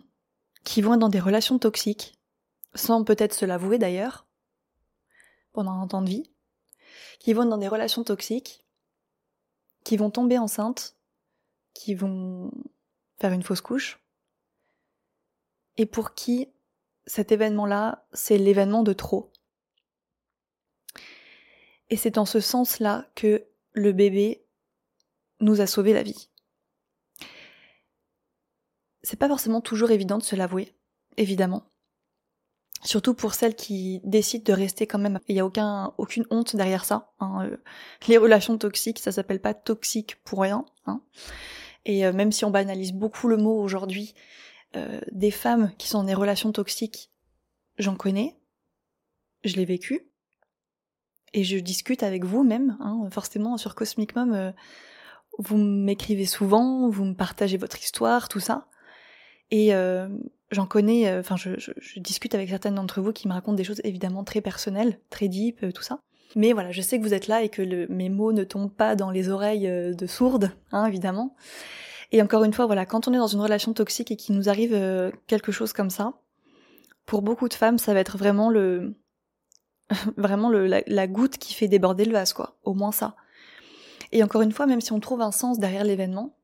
qui 0.64 0.82
vont 0.82 0.96
dans 0.96 1.08
des 1.08 1.20
relations 1.20 1.58
toxiques, 1.58 2.18
sans 2.74 3.04
peut-être 3.04 3.34
se 3.34 3.44
l'avouer 3.44 3.78
d'ailleurs, 3.78 4.26
pendant 5.52 5.80
un 5.80 5.86
temps 5.86 6.02
de 6.02 6.10
vie, 6.10 6.32
qui 7.20 7.32
vont 7.32 7.44
dans 7.44 7.58
des 7.58 7.68
relations 7.68 8.02
toxiques 8.02 8.63
qui 9.84 9.96
vont 9.96 10.10
tomber 10.10 10.38
enceintes, 10.38 10.96
qui 11.74 11.94
vont 11.94 12.50
faire 13.20 13.32
une 13.32 13.42
fausse 13.42 13.60
couche, 13.60 14.00
et 15.76 15.86
pour 15.86 16.14
qui 16.14 16.48
cet 17.06 17.32
événement-là, 17.32 18.06
c'est 18.12 18.38
l'événement 18.38 18.82
de 18.82 18.92
trop. 18.92 19.30
Et 21.90 21.96
c'est 21.96 22.12
dans 22.12 22.24
ce 22.24 22.40
sens-là 22.40 23.06
que 23.14 23.46
le 23.72 23.92
bébé 23.92 24.46
nous 25.40 25.60
a 25.60 25.66
sauvé 25.66 25.92
la 25.92 26.02
vie. 26.02 26.30
C'est 29.02 29.18
pas 29.18 29.28
forcément 29.28 29.60
toujours 29.60 29.90
évident 29.90 30.16
de 30.16 30.22
se 30.22 30.34
l'avouer, 30.34 30.74
évidemment. 31.18 31.70
Surtout 32.84 33.14
pour 33.14 33.32
celles 33.32 33.54
qui 33.54 34.02
décident 34.04 34.44
de 34.44 34.52
rester 34.52 34.86
quand 34.86 34.98
même. 34.98 35.18
Il 35.26 35.34
n'y 35.34 35.40
a 35.40 35.46
aucun, 35.46 35.94
aucune 35.96 36.26
honte 36.30 36.54
derrière 36.54 36.84
ça. 36.84 37.12
Hein. 37.18 37.46
Euh, 37.46 37.56
les 38.08 38.18
relations 38.18 38.58
toxiques, 38.58 38.98
ça 38.98 39.10
s'appelle 39.10 39.40
pas 39.40 39.54
toxique 39.54 40.16
pour 40.22 40.42
rien. 40.42 40.66
Hein. 40.86 41.00
Et 41.86 42.04
euh, 42.04 42.12
même 42.12 42.30
si 42.30 42.44
on 42.44 42.50
banalise 42.50 42.92
beaucoup 42.92 43.28
le 43.28 43.38
mot 43.38 43.58
aujourd'hui, 43.58 44.14
euh, 44.76 45.00
des 45.12 45.30
femmes 45.30 45.72
qui 45.78 45.88
sont 45.88 45.98
dans 45.98 46.04
des 46.04 46.14
relations 46.14 46.52
toxiques, 46.52 47.10
j'en 47.78 47.96
connais, 47.96 48.36
je 49.44 49.56
l'ai 49.56 49.64
vécu, 49.64 50.10
et 51.32 51.42
je 51.42 51.56
discute 51.56 52.02
avec 52.02 52.24
vous 52.24 52.44
même, 52.44 52.76
hein, 52.80 53.08
forcément 53.10 53.56
sur 53.56 53.74
Cosmic 53.74 54.14
Mom, 54.14 54.52
vous 55.38 55.56
m'écrivez 55.56 56.26
souvent, 56.26 56.88
vous 56.90 57.04
me 57.04 57.14
partagez 57.14 57.56
votre 57.56 57.82
histoire, 57.82 58.28
tout 58.28 58.40
ça, 58.40 58.68
et 59.50 59.72
j'en 60.54 60.66
connais, 60.66 61.08
euh, 61.08 61.20
enfin, 61.20 61.36
je, 61.36 61.70
discute 62.00 62.34
avec 62.34 62.48
certaines 62.48 62.76
d'entre 62.76 63.00
vous 63.00 63.12
qui 63.12 63.28
me 63.28 63.32
racontent 63.32 63.56
des 63.56 63.64
choses 63.64 63.80
évidemment 63.84 64.24
très 64.24 64.40
personnelles, 64.40 64.98
très 65.10 65.28
deep, 65.28 65.62
euh, 65.62 65.72
tout 65.72 65.82
ça. 65.82 65.98
Mais 66.36 66.52
voilà, 66.52 66.72
je 66.72 66.80
sais 66.80 66.98
que 66.98 67.04
vous 67.04 67.14
êtes 67.14 67.28
là 67.28 67.42
et 67.42 67.48
que 67.48 67.62
le, 67.62 67.86
mes 67.88 68.08
mots 68.08 68.32
ne 68.32 68.44
tombent 68.44 68.72
pas 68.72 68.96
dans 68.96 69.10
les 69.10 69.28
oreilles 69.28 69.68
euh, 69.68 69.94
de 69.94 70.06
sourdes, 70.06 70.50
hein, 70.72 70.86
évidemment. 70.86 71.36
Et 72.12 72.22
encore 72.22 72.44
une 72.44 72.52
fois, 72.52 72.66
voilà, 72.66 72.86
quand 72.86 73.06
on 73.06 73.12
est 73.12 73.18
dans 73.18 73.26
une 73.26 73.40
relation 73.40 73.72
toxique 73.72 74.10
et 74.10 74.16
qu'il 74.16 74.36
nous 74.36 74.48
arrive 74.48 75.12
quelque 75.26 75.50
chose 75.50 75.72
comme 75.72 75.90
ça, 75.90 76.14
pour 77.06 77.22
beaucoup 77.22 77.48
de 77.48 77.54
femmes, 77.54 77.78
ça 77.78 77.92
va 77.92 78.00
être 78.00 78.16
vraiment 78.16 78.50
le, 78.50 78.94
vraiment 80.16 80.48
la, 80.48 81.06
goutte 81.08 81.38
qui 81.38 81.54
fait 81.54 81.66
déborder 81.66 82.04
le 82.04 82.12
vase, 82.12 82.32
quoi. 82.32 82.56
Au 82.62 82.72
moins 82.72 82.92
ça. 82.92 83.16
Et 84.12 84.22
encore 84.22 84.42
une 84.42 84.52
fois, 84.52 84.66
même 84.66 84.80
si 84.80 84.92
on 84.92 85.00
trouve 85.00 85.22
un 85.22 85.32
sens 85.32 85.58
derrière 85.58 85.82
l'événement, 85.82 86.36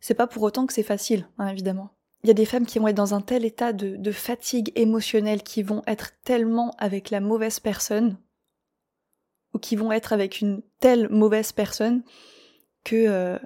c'est 0.00 0.14
pas 0.14 0.28
pour 0.28 0.44
autant 0.44 0.64
que 0.66 0.72
c'est 0.72 0.84
facile, 0.84 1.28
hein, 1.38 1.48
évidemment 1.48 1.97
il 2.22 2.26
y 2.26 2.30
a 2.30 2.34
des 2.34 2.44
femmes 2.44 2.66
qui 2.66 2.78
vont 2.78 2.88
être 2.88 2.96
dans 2.96 3.14
un 3.14 3.20
tel 3.20 3.44
état 3.44 3.72
de, 3.72 4.12
fatigue 4.12 4.72
émotionnelle, 4.74 5.42
qui 5.42 5.62
vont 5.62 5.82
être 5.86 6.12
tellement 6.24 6.74
avec 6.78 7.10
la 7.10 7.20
mauvaise 7.20 7.60
personne, 7.60 8.18
ou 9.54 9.58
qui 9.58 9.76
vont 9.76 9.92
être 9.92 10.12
avec 10.12 10.40
une 10.40 10.62
telle 10.80 11.08
mauvaise 11.10 11.52
personne, 11.52 12.02
que 12.84 12.96
euh, 12.96 13.38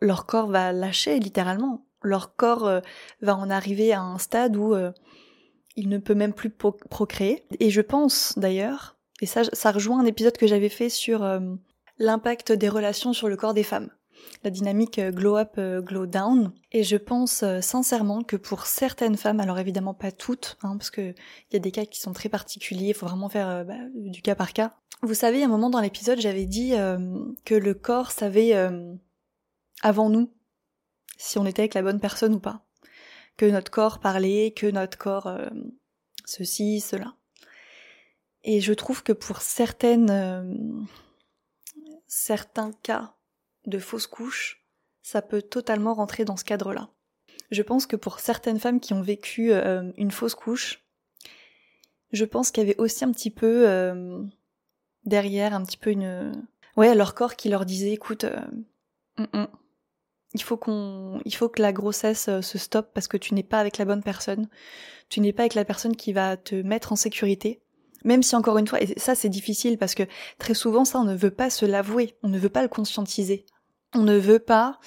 leur 0.00 0.26
corps 0.26 0.48
va 0.48 0.72
lâcher 0.72 1.18
littéralement. 1.18 1.86
Leur 2.02 2.36
corps 2.36 2.66
euh, 2.66 2.80
va 3.22 3.36
en 3.36 3.50
arriver 3.50 3.92
à 3.92 4.02
un 4.02 4.18
stade 4.18 4.56
où 4.56 4.74
euh, 4.74 4.92
il 5.74 5.88
ne 5.88 5.98
peut 5.98 6.14
même 6.14 6.34
plus 6.34 6.50
procréer. 6.50 7.44
Et 7.58 7.70
je 7.70 7.80
pense 7.80 8.38
d'ailleurs, 8.38 8.96
et 9.20 9.26
ça, 9.26 9.42
ça 9.52 9.72
rejoint 9.72 10.00
un 10.00 10.06
épisode 10.06 10.36
que 10.36 10.46
j'avais 10.46 10.68
fait 10.68 10.90
sur 10.90 11.26
l'impact 11.98 12.52
des 12.52 12.68
relations 12.68 13.12
sur 13.12 13.28
le 13.28 13.36
corps 13.36 13.54
des 13.54 13.64
femmes 13.64 13.90
la 14.44 14.50
dynamique 14.50 14.98
euh, 14.98 15.10
glow 15.10 15.36
up, 15.36 15.54
euh, 15.58 15.80
glow 15.80 16.06
down. 16.06 16.52
Et 16.72 16.82
je 16.82 16.96
pense 16.96 17.42
euh, 17.42 17.60
sincèrement 17.60 18.22
que 18.22 18.36
pour 18.36 18.66
certaines 18.66 19.16
femmes, 19.16 19.40
alors 19.40 19.58
évidemment 19.58 19.94
pas 19.94 20.12
toutes, 20.12 20.56
hein, 20.62 20.76
parce 20.76 20.90
que 20.90 21.10
il 21.10 21.52
y 21.52 21.56
a 21.56 21.60
des 21.60 21.72
cas 21.72 21.84
qui 21.84 22.00
sont 22.00 22.12
très 22.12 22.28
particuliers, 22.28 22.88
il 22.88 22.94
faut 22.94 23.06
vraiment 23.06 23.28
faire 23.28 23.64
bah, 23.64 23.74
du 23.94 24.22
cas 24.22 24.34
par 24.34 24.52
cas. 24.52 24.74
Vous 25.02 25.14
savez, 25.14 25.42
à 25.42 25.46
un 25.46 25.48
moment 25.48 25.70
dans 25.70 25.80
l'épisode, 25.80 26.20
j'avais 26.20 26.46
dit 26.46 26.72
que 27.44 27.54
le 27.54 27.74
corps 27.74 28.10
savait 28.10 28.52
avant 29.82 30.10
nous 30.10 30.32
si 31.16 31.38
on 31.38 31.46
était 31.46 31.62
avec 31.62 31.74
la 31.74 31.82
bonne 31.82 32.00
personne 32.00 32.34
ou 32.34 32.40
pas. 32.40 32.64
Que 33.36 33.46
notre 33.46 33.70
corps 33.70 34.00
parlait, 34.00 34.50
que 34.50 34.66
notre 34.66 34.98
corps 34.98 35.30
ceci, 36.24 36.80
cela. 36.80 37.14
Et 38.42 38.60
je 38.60 38.72
trouve 38.72 39.04
que 39.04 39.12
pour 39.12 39.40
certaines 39.40 40.88
certains 42.08 42.72
cas 42.82 43.14
de 43.68 43.78
fausses 43.78 44.06
couches, 44.06 44.64
ça 45.02 45.22
peut 45.22 45.42
totalement 45.42 45.94
rentrer 45.94 46.24
dans 46.24 46.36
ce 46.36 46.44
cadre-là. 46.44 46.90
Je 47.50 47.62
pense 47.62 47.86
que 47.86 47.96
pour 47.96 48.20
certaines 48.20 48.58
femmes 48.58 48.80
qui 48.80 48.92
ont 48.92 49.00
vécu 49.00 49.52
euh, 49.52 49.90
une 49.96 50.10
fausse 50.10 50.34
couche, 50.34 50.84
je 52.12 52.24
pense 52.24 52.50
qu'il 52.50 52.62
y 52.62 52.66
avait 52.66 52.80
aussi 52.80 53.04
un 53.04 53.12
petit 53.12 53.30
peu 53.30 53.68
euh, 53.68 54.22
derrière, 55.04 55.54
un 55.54 55.64
petit 55.64 55.76
peu 55.76 55.90
une... 55.90 56.32
Ouais, 56.76 56.94
leur 56.94 57.14
corps 57.14 57.36
qui 57.36 57.48
leur 57.48 57.64
disait, 57.64 57.92
écoute, 57.92 58.24
euh, 58.24 58.40
mm, 59.18 59.40
mm, 59.40 59.46
il 60.34 60.42
faut 60.42 60.56
qu'on, 60.56 61.20
il 61.24 61.34
faut 61.34 61.48
que 61.48 61.62
la 61.62 61.72
grossesse 61.72 62.28
se 62.40 62.58
stoppe 62.58 62.92
parce 62.92 63.08
que 63.08 63.16
tu 63.16 63.34
n'es 63.34 63.42
pas 63.42 63.58
avec 63.58 63.78
la 63.78 63.86
bonne 63.86 64.02
personne, 64.02 64.48
tu 65.08 65.20
n'es 65.20 65.32
pas 65.32 65.42
avec 65.42 65.54
la 65.54 65.64
personne 65.64 65.96
qui 65.96 66.12
va 66.12 66.36
te 66.36 66.54
mettre 66.54 66.92
en 66.92 66.96
sécurité. 66.96 67.62
Même 68.04 68.22
si 68.22 68.36
encore 68.36 68.58
une 68.58 68.66
fois, 68.68 68.80
et 68.80 68.98
ça 68.98 69.14
c'est 69.14 69.28
difficile 69.28 69.78
parce 69.78 69.94
que 69.94 70.04
très 70.38 70.54
souvent 70.54 70.84
ça 70.84 71.00
on 71.00 71.04
ne 71.04 71.16
veut 71.16 71.32
pas 71.32 71.50
se 71.50 71.66
l'avouer, 71.66 72.14
on 72.22 72.28
ne 72.28 72.38
veut 72.38 72.48
pas 72.48 72.62
le 72.62 72.68
conscientiser. 72.68 73.44
On 73.94 74.02
ne 74.02 74.18
veut 74.18 74.38
pas 74.38 74.78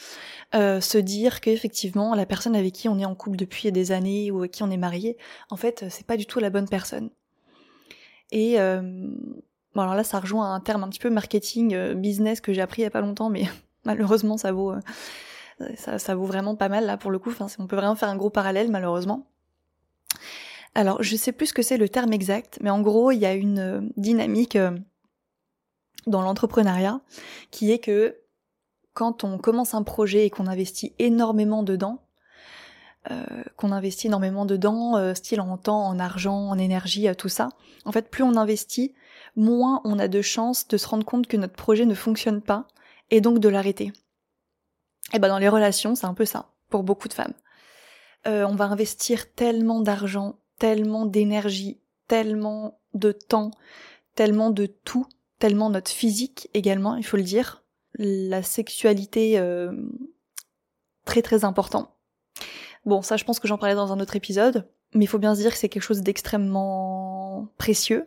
euh, 0.54 0.80
se 0.80 0.98
dire 0.98 1.42
qu'effectivement 1.42 2.14
la 2.14 2.26
personne 2.26 2.56
avec 2.56 2.74
qui 2.74 2.88
on 2.88 3.00
est 3.00 3.06
en 3.06 3.16
couple 3.16 3.38
depuis 3.38 3.72
des 3.72 3.92
années 3.92 4.30
ou 4.30 4.40
avec 4.40 4.52
qui 4.52 4.64
on 4.64 4.70
est 4.70 4.78
marié, 4.78 5.18
en 5.50 5.58
fait 5.58 5.86
c'est 5.90 6.06
pas 6.06 6.18
du 6.18 6.26
tout 6.26 6.40
la 6.40 6.50
bonne 6.50 6.70
personne. 6.70 7.10
Et 8.32 8.60
euh, 8.60 8.82
bon 9.74 9.82
alors 9.82 9.96
là 9.96 10.04
ça 10.04 10.20
rejoint 10.20 10.54
un 10.54 10.60
terme 10.60 10.84
un 10.84 10.90
petit 10.90 11.00
peu 11.00 11.10
marketing 11.10 11.74
euh, 11.74 11.96
business 11.96 12.42
que 12.42 12.54
j'ai 12.54 12.62
appris 12.62 12.82
il 12.82 12.86
y 12.86 12.88
a 12.88 12.92
pas 12.92 13.02
longtemps, 13.02 13.30
mais 13.30 13.46
malheureusement 13.86 14.38
ça 14.38 14.52
vaut 14.52 14.74
ça, 15.76 16.00
ça, 16.00 16.16
vaut 16.16 16.26
vraiment 16.26 16.56
pas 16.56 16.70
mal 16.70 16.86
là 16.86 16.98
pour 16.98 17.12
le 17.12 17.20
coup. 17.20 17.30
Enfin 17.30 17.48
on 17.60 17.68
peut 17.68 17.76
vraiment 17.76 17.96
faire 17.96 18.10
un 18.10 18.18
gros 18.18 18.30
parallèle 18.30 18.70
malheureusement. 18.70 19.28
Alors 20.76 21.02
je 21.02 21.16
sais 21.16 21.32
plus 21.32 21.48
ce 21.48 21.54
que 21.54 21.64
c'est 21.64 21.78
le 21.78 21.90
terme 21.90 22.14
exact, 22.14 22.60
mais 22.62 22.70
en 22.70 22.82
gros 22.82 23.12
il 23.12 23.20
y 23.20 23.26
a 23.26 23.34
une 23.34 23.92
dynamique 23.98 24.58
dans 26.08 26.22
l'entrepreneuriat 26.22 27.02
qui 27.52 27.72
est 27.72 27.80
que 27.80 28.21
quand 28.94 29.24
on 29.24 29.38
commence 29.38 29.74
un 29.74 29.84
projet 29.84 30.26
et 30.26 30.30
qu'on 30.30 30.48
investit 30.48 30.94
énormément 31.00 31.64
dedans, 31.64 32.02
euh, 33.10 33.26
qu'on 33.58 33.72
investit 33.72 34.08
énormément 34.08 34.46
dedans, 34.46 34.96
euh, 34.96 35.16
style 35.16 35.42
en 35.42 35.58
temps, 35.58 35.88
en 35.88 35.98
argent, 35.98 36.50
en 36.50 36.58
énergie, 36.60 37.08
euh, 37.08 37.16
tout 37.16 37.30
ça, 37.30 37.50
en 37.86 37.92
fait, 37.92 38.10
plus 38.10 38.24
on 38.24 38.36
investit, 38.36 38.94
moins 39.36 39.82
on 39.86 39.98
a 39.98 40.08
de 40.08 40.22
chances 40.22 40.68
de 40.68 40.78
se 40.78 40.88
rendre 40.88 41.06
compte 41.06 41.26
que 41.26 41.38
notre 41.38 41.56
projet 41.56 41.86
ne 41.86 41.96
fonctionne 41.96 42.42
pas 42.42 42.68
et 43.10 43.20
donc 43.20 43.40
de 43.40 43.50
l'arrêter. 43.50 43.92
Et 45.14 45.20
ben 45.20 45.30
dans 45.30 45.40
les 45.40 45.50
relations, 45.50 45.96
c'est 45.96 46.06
un 46.06 46.14
peu 46.14 46.26
ça 46.26 46.50
pour 46.70 46.84
beaucoup 46.84 47.08
de 47.08 47.14
femmes. 47.14 47.34
on 48.26 48.56
va 48.56 48.66
investir 48.66 49.34
tellement 49.34 49.82
d'argent, 49.82 50.36
tellement 50.60 51.06
d'énergie, 51.06 51.82
tellement 52.08 52.80
de 52.94 53.12
temps, 53.12 53.52
tellement 54.16 54.52
de 54.52 54.68
tout, 54.68 55.08
tellement 55.40 55.72
notre 55.72 55.92
physique 55.92 56.50
également, 56.54 56.96
il 56.96 57.06
faut 57.06 57.18
le 57.18 57.24
dire, 57.24 57.61
la 57.96 58.44
sexualité 58.44 59.38
euh, 59.38 59.72
très 61.06 61.22
très 61.22 61.46
important. 61.46 61.96
Bon, 62.86 63.02
ça 63.02 63.18
je 63.18 63.24
pense 63.24 63.40
que 63.40 63.48
j'en 63.48 63.58
parlais 63.58 63.76
dans 63.76 63.92
un 63.92 64.00
autre 64.00 64.16
épisode, 64.16 64.68
mais 64.94 65.06
il 65.06 65.08
faut 65.08 65.20
bien 65.20 65.36
se 65.36 65.42
dire 65.42 65.52
que 65.52 65.58
c'est 65.58 65.70
quelque 65.70 65.84
chose 65.84 66.02
d'extrêmement 66.02 67.48
précieux, 67.58 68.06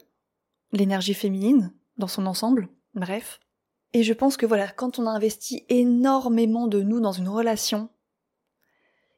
l'énergie 0.73 1.15
féminine 1.15 1.73
dans 1.97 2.09
son 2.09 2.27
ensemble, 2.27 2.69
bref. 2.95 3.41
Et 3.93 4.03
je 4.03 4.13
pense 4.13 4.37
que 4.37 4.47
voilà, 4.47 4.69
quand 4.69 4.99
on 4.99 5.07
a 5.07 5.11
investi 5.11 5.65
énormément 5.69 6.67
de 6.67 6.83
nous 6.83 7.01
dans 7.01 7.13
une 7.13 7.29
relation, 7.29 7.89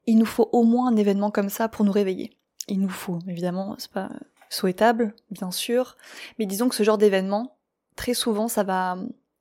il 0.05 0.17
nous 0.17 0.25
faut 0.25 0.49
au 0.51 0.63
moins 0.63 0.87
un 0.87 0.95
événement 0.95 1.31
comme 1.31 1.49
ça 1.49 1.67
pour 1.67 1.83
nous 1.83 1.91
réveiller. 1.91 2.37
Il 2.67 2.79
nous 2.79 2.89
faut, 2.89 3.19
évidemment, 3.27 3.75
c'est 3.79 3.91
pas 3.91 4.09
souhaitable, 4.49 5.15
bien 5.31 5.51
sûr, 5.51 5.97
mais 6.37 6.45
disons 6.45 6.69
que 6.69 6.75
ce 6.75 6.83
genre 6.83 6.97
d'événement, 6.97 7.57
très 7.95 8.13
souvent, 8.13 8.47
ça 8.47 8.63
va, 8.63 8.97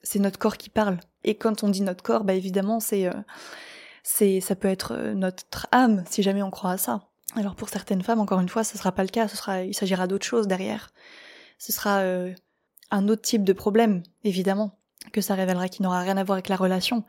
c'est 0.06 0.20
notre 0.20 0.38
corps 0.38 0.56
qui 0.56 0.70
parle. 0.70 0.98
Et 1.24 1.34
quand 1.34 1.64
on 1.64 1.68
dit 1.68 1.82
notre 1.82 2.02
corps, 2.02 2.22
bah 2.22 2.34
évidemment, 2.34 2.78
c'est, 2.78 3.06
euh, 3.06 3.22
c'est, 4.04 4.40
ça 4.40 4.54
peut 4.54 4.68
être 4.68 4.92
euh, 4.92 5.14
notre 5.14 5.66
âme, 5.72 6.04
si 6.08 6.22
jamais 6.22 6.44
on 6.44 6.50
croit 6.50 6.70
à 6.70 6.78
ça. 6.78 7.08
Alors 7.34 7.56
pour 7.56 7.68
certaines 7.68 8.02
femmes, 8.02 8.20
encore 8.20 8.38
une 8.38 8.48
fois, 8.48 8.62
ce 8.62 8.78
sera 8.78 8.92
pas 8.92 9.02
le 9.02 9.08
cas. 9.08 9.26
Ce 9.26 9.36
sera, 9.36 9.64
il 9.64 9.74
s'agira 9.74 10.06
d'autre 10.06 10.24
chose 10.24 10.46
derrière. 10.46 10.92
Ce 11.58 11.72
sera 11.72 11.98
euh, 11.98 12.32
un 12.92 13.08
autre 13.08 13.22
type 13.22 13.42
de 13.42 13.52
problème, 13.52 14.04
évidemment, 14.22 14.78
que 15.12 15.20
ça 15.20 15.34
révélera 15.34 15.68
qui 15.68 15.82
n'aura 15.82 16.00
rien 16.02 16.16
à 16.16 16.22
voir 16.22 16.36
avec 16.36 16.48
la 16.48 16.56
relation. 16.56 17.04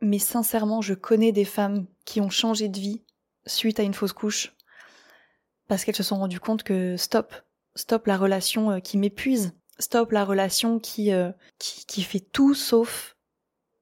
Mais 0.00 0.18
sincèrement, 0.18 0.80
je 0.80 0.94
connais 0.94 1.30
des 1.30 1.44
femmes 1.44 1.86
qui 2.06 2.22
ont 2.22 2.30
changé 2.30 2.70
de 2.70 2.80
vie 2.80 3.02
suite 3.44 3.78
à 3.78 3.82
une 3.82 3.94
fausse 3.94 4.14
couche 4.14 4.54
parce 5.68 5.84
qu'elles 5.84 5.96
se 5.96 6.02
sont 6.02 6.16
rendues 6.16 6.40
compte 6.40 6.62
que 6.62 6.96
stop, 6.96 7.34
stop 7.76 8.06
la 8.06 8.16
relation 8.16 8.80
qui 8.80 8.96
m'épuise, 8.96 9.52
stop 9.78 10.12
la 10.12 10.24
relation 10.24 10.78
qui, 10.78 11.12
euh, 11.12 11.30
qui, 11.58 11.84
qui, 11.86 12.02
fait 12.02 12.20
tout 12.20 12.54
sauf 12.54 13.16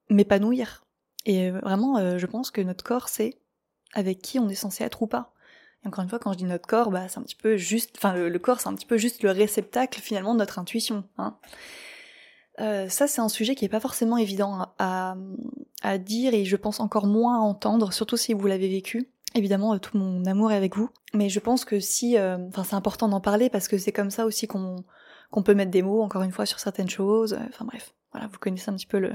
m'épanouir. 0.09 0.85
Et 1.27 1.51
euh, 1.51 1.61
vraiment, 1.61 1.99
euh, 1.99 2.19
je 2.19 2.27
pense 2.27 2.51
que 2.51 2.61
notre 2.61 2.85
corps, 2.85 3.09
c'est 3.09 3.39
avec 3.93 4.23
qui 4.23 4.39
on 4.39 4.49
est 4.49 4.55
censé 4.55 4.85
être 4.85 5.03
ou 5.03 5.07
pas. 5.07 5.33
Et 5.85 5.89
encore 5.89 6.05
une 6.05 6.11
fois, 6.11 6.19
quand 6.19 6.33
je 6.33 6.39
dis 6.39 6.45
notre 6.45 6.67
corps, 6.67 6.91
bah, 6.91 7.09
c'est 7.09 7.19
un 7.19 7.23
petit 7.23 7.37
peu 7.37 7.57
juste, 7.57 7.97
enfin, 7.99 8.15
le, 8.15 8.39
corps, 8.39 8.61
c'est 8.61 8.69
un 8.69 8.75
petit 8.75 8.87
peu 8.87 8.99
juste 8.99 9.23
le 9.23 9.31
réceptacle 9.31 10.01
finalement 10.01 10.35
de 10.35 10.39
notre 10.39 10.59
intuition. 10.59 11.05
Hein. 11.19 11.37
ça, 12.59 13.07
c'est 13.07 13.21
un 13.21 13.29
sujet 13.29 13.55
qui 13.55 13.65
est 13.65 13.71
pas 13.71 13.81
forcément 13.81 14.19
évident 14.19 14.69
à, 14.79 15.17
à, 15.83 15.99
dire 15.99 16.35
et 16.35 16.45
je 16.45 16.57
pense 16.57 16.81
encore 16.81 17.07
moins 17.07 17.37
à 17.37 17.41
entendre, 17.41 17.93
surtout 17.93 18.19
si 18.19 18.35
vous 18.35 18.47
l'avez 18.47 18.69
vécu. 18.69 19.11
Évidemment, 19.35 19.79
tout 19.79 19.97
mon 19.97 20.25
amour 20.27 20.53
est 20.53 20.57
avec 20.57 20.77
vous. 20.77 20.91
Mais 21.15 21.31
je 21.31 21.41
pense 21.41 21.65
que 21.65 21.81
si, 21.81 22.19
enfin, 22.19 22.65
c'est 22.65 22.75
important 22.75 23.09
d'en 23.09 23.21
parler 23.21 23.49
parce 23.49 23.67
que 23.67 23.79
c'est 23.79 23.93
comme 23.93 24.11
ça 24.11 24.27
aussi 24.27 24.47
qu'on 24.47 24.85
qu'on 25.31 25.43
peut 25.43 25.55
mettre 25.55 25.71
des 25.71 25.83
mots, 25.83 26.03
encore 26.03 26.23
une 26.23 26.33
fois, 26.33 26.47
sur 26.47 26.59
certaines 26.59 26.91
choses. 26.91 27.39
Enfin 27.49 27.65
bref, 27.65 27.95
voilà, 28.13 28.27
vous 28.27 28.39
connaissez 28.39 28.71
un 28.71 28.75
petit 28.75 28.87
peu 28.87 28.99
le, 28.99 29.13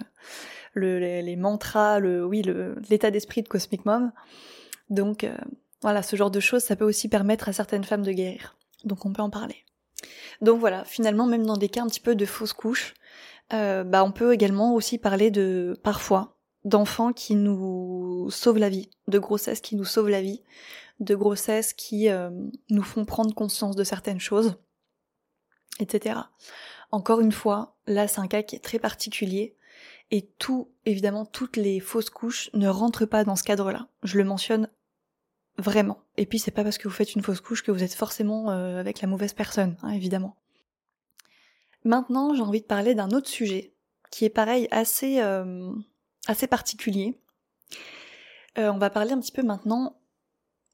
le 0.74 1.00
les, 1.00 1.36
mantras, 1.36 2.00
le, 2.00 2.26
oui, 2.26 2.44
l'état 2.90 3.12
d'esprit 3.12 3.42
de 3.42 3.48
Cosmic 3.48 3.86
Mom. 3.86 4.12
Donc 4.90 5.28
voilà, 5.82 6.02
ce 6.02 6.16
genre 6.16 6.32
de 6.32 6.40
choses, 6.40 6.64
ça 6.64 6.76
peut 6.76 6.86
aussi 6.86 7.10
permettre 7.10 7.50
à 7.50 7.54
certaines 7.54 7.84
femmes 7.84 8.04
de 8.04 8.12
guérir. 8.12 8.58
Donc 8.86 9.06
on 9.06 9.14
peut 9.14 9.22
en 9.22 9.30
parler. 9.30 9.66
Donc 10.42 10.60
voilà, 10.60 10.84
finalement, 10.86 11.26
même 11.26 11.46
dans 11.46 11.58
des 11.58 11.70
cas 11.70 11.84
un 11.84 11.88
petit 11.88 12.00
peu 12.00 12.16
de 12.16 12.26
fausses 12.26 12.54
couches, 12.54 12.94
euh, 13.54 13.84
bah 13.84 14.04
on 14.04 14.12
peut 14.12 14.34
également 14.34 14.74
aussi 14.74 14.98
parler 14.98 15.32
de 15.32 15.80
parfois 15.84 16.38
d'enfants 16.64 17.14
qui 17.14 17.36
nous 17.36 18.30
sauvent 18.32 18.58
la 18.58 18.70
vie, 18.70 18.90
de 19.08 19.20
grossesses 19.20 19.62
qui 19.62 19.76
nous 19.76 19.86
sauvent 19.86 20.10
la 20.10 20.22
vie, 20.22 20.42
de 21.00 21.14
grossesses 21.14 21.74
qui 21.74 22.10
euh, 22.10 22.32
nous 22.70 22.82
font 22.82 23.06
prendre 23.06 23.36
conscience 23.36 23.76
de 23.76 23.84
certaines 23.84 24.20
choses, 24.20 24.58
etc. 25.80 26.20
Encore 26.92 27.22
une 27.22 27.32
fois, 27.32 27.76
là 27.88 28.08
c'est 28.08 28.20
un 28.20 28.28
cas 28.28 28.44
qui 28.44 28.56
est 28.56 28.64
très 28.64 28.80
particulier 28.80 29.56
et 30.12 30.28
tout, 30.38 30.72
évidemment, 30.86 31.26
toutes 31.26 31.58
les 31.58 31.80
fausses 31.80 32.12
couches 32.12 32.50
ne 32.54 32.68
rentrent 32.68 33.06
pas 33.06 33.24
dans 33.24 33.36
ce 33.36 33.44
cadre-là. 33.44 33.88
Je 34.04 34.18
le 34.18 34.24
mentionne 34.24 34.70
Vraiment. 35.58 36.00
Et 36.18 36.26
puis 36.26 36.40
c'est 36.40 36.52
pas 36.52 36.64
parce 36.64 36.78
que 36.78 36.88
vous 36.88 36.94
faites 36.94 37.16
une 37.16 37.22
fausse 37.22 37.40
couche 37.40 37.64
que 37.64 37.72
vous 37.72 37.84
êtes 37.84 37.94
forcément 37.94 38.52
euh, 38.52 38.80
avec 38.80 39.02
la 39.02 39.08
mauvaise 39.08 39.34
personne, 39.34 39.78
hein, 39.84 39.92
évidemment. 39.92 40.36
Maintenant, 41.86 42.34
j'ai 42.34 42.42
envie 42.42 42.62
de 42.62 42.66
parler 42.66 42.94
d'un 42.96 43.10
autre 43.12 43.30
sujet 43.30 43.74
qui 44.12 44.26
est 44.26 44.30
pareil 44.30 44.68
assez 44.72 45.22
euh, 45.22 45.72
assez 46.28 46.48
particulier. 46.48 47.22
Euh, 48.58 48.72
on 48.72 48.78
va 48.78 48.90
parler 48.90 49.14
un 49.14 49.20
petit 49.20 49.32
peu 49.32 49.44
maintenant 49.44 49.98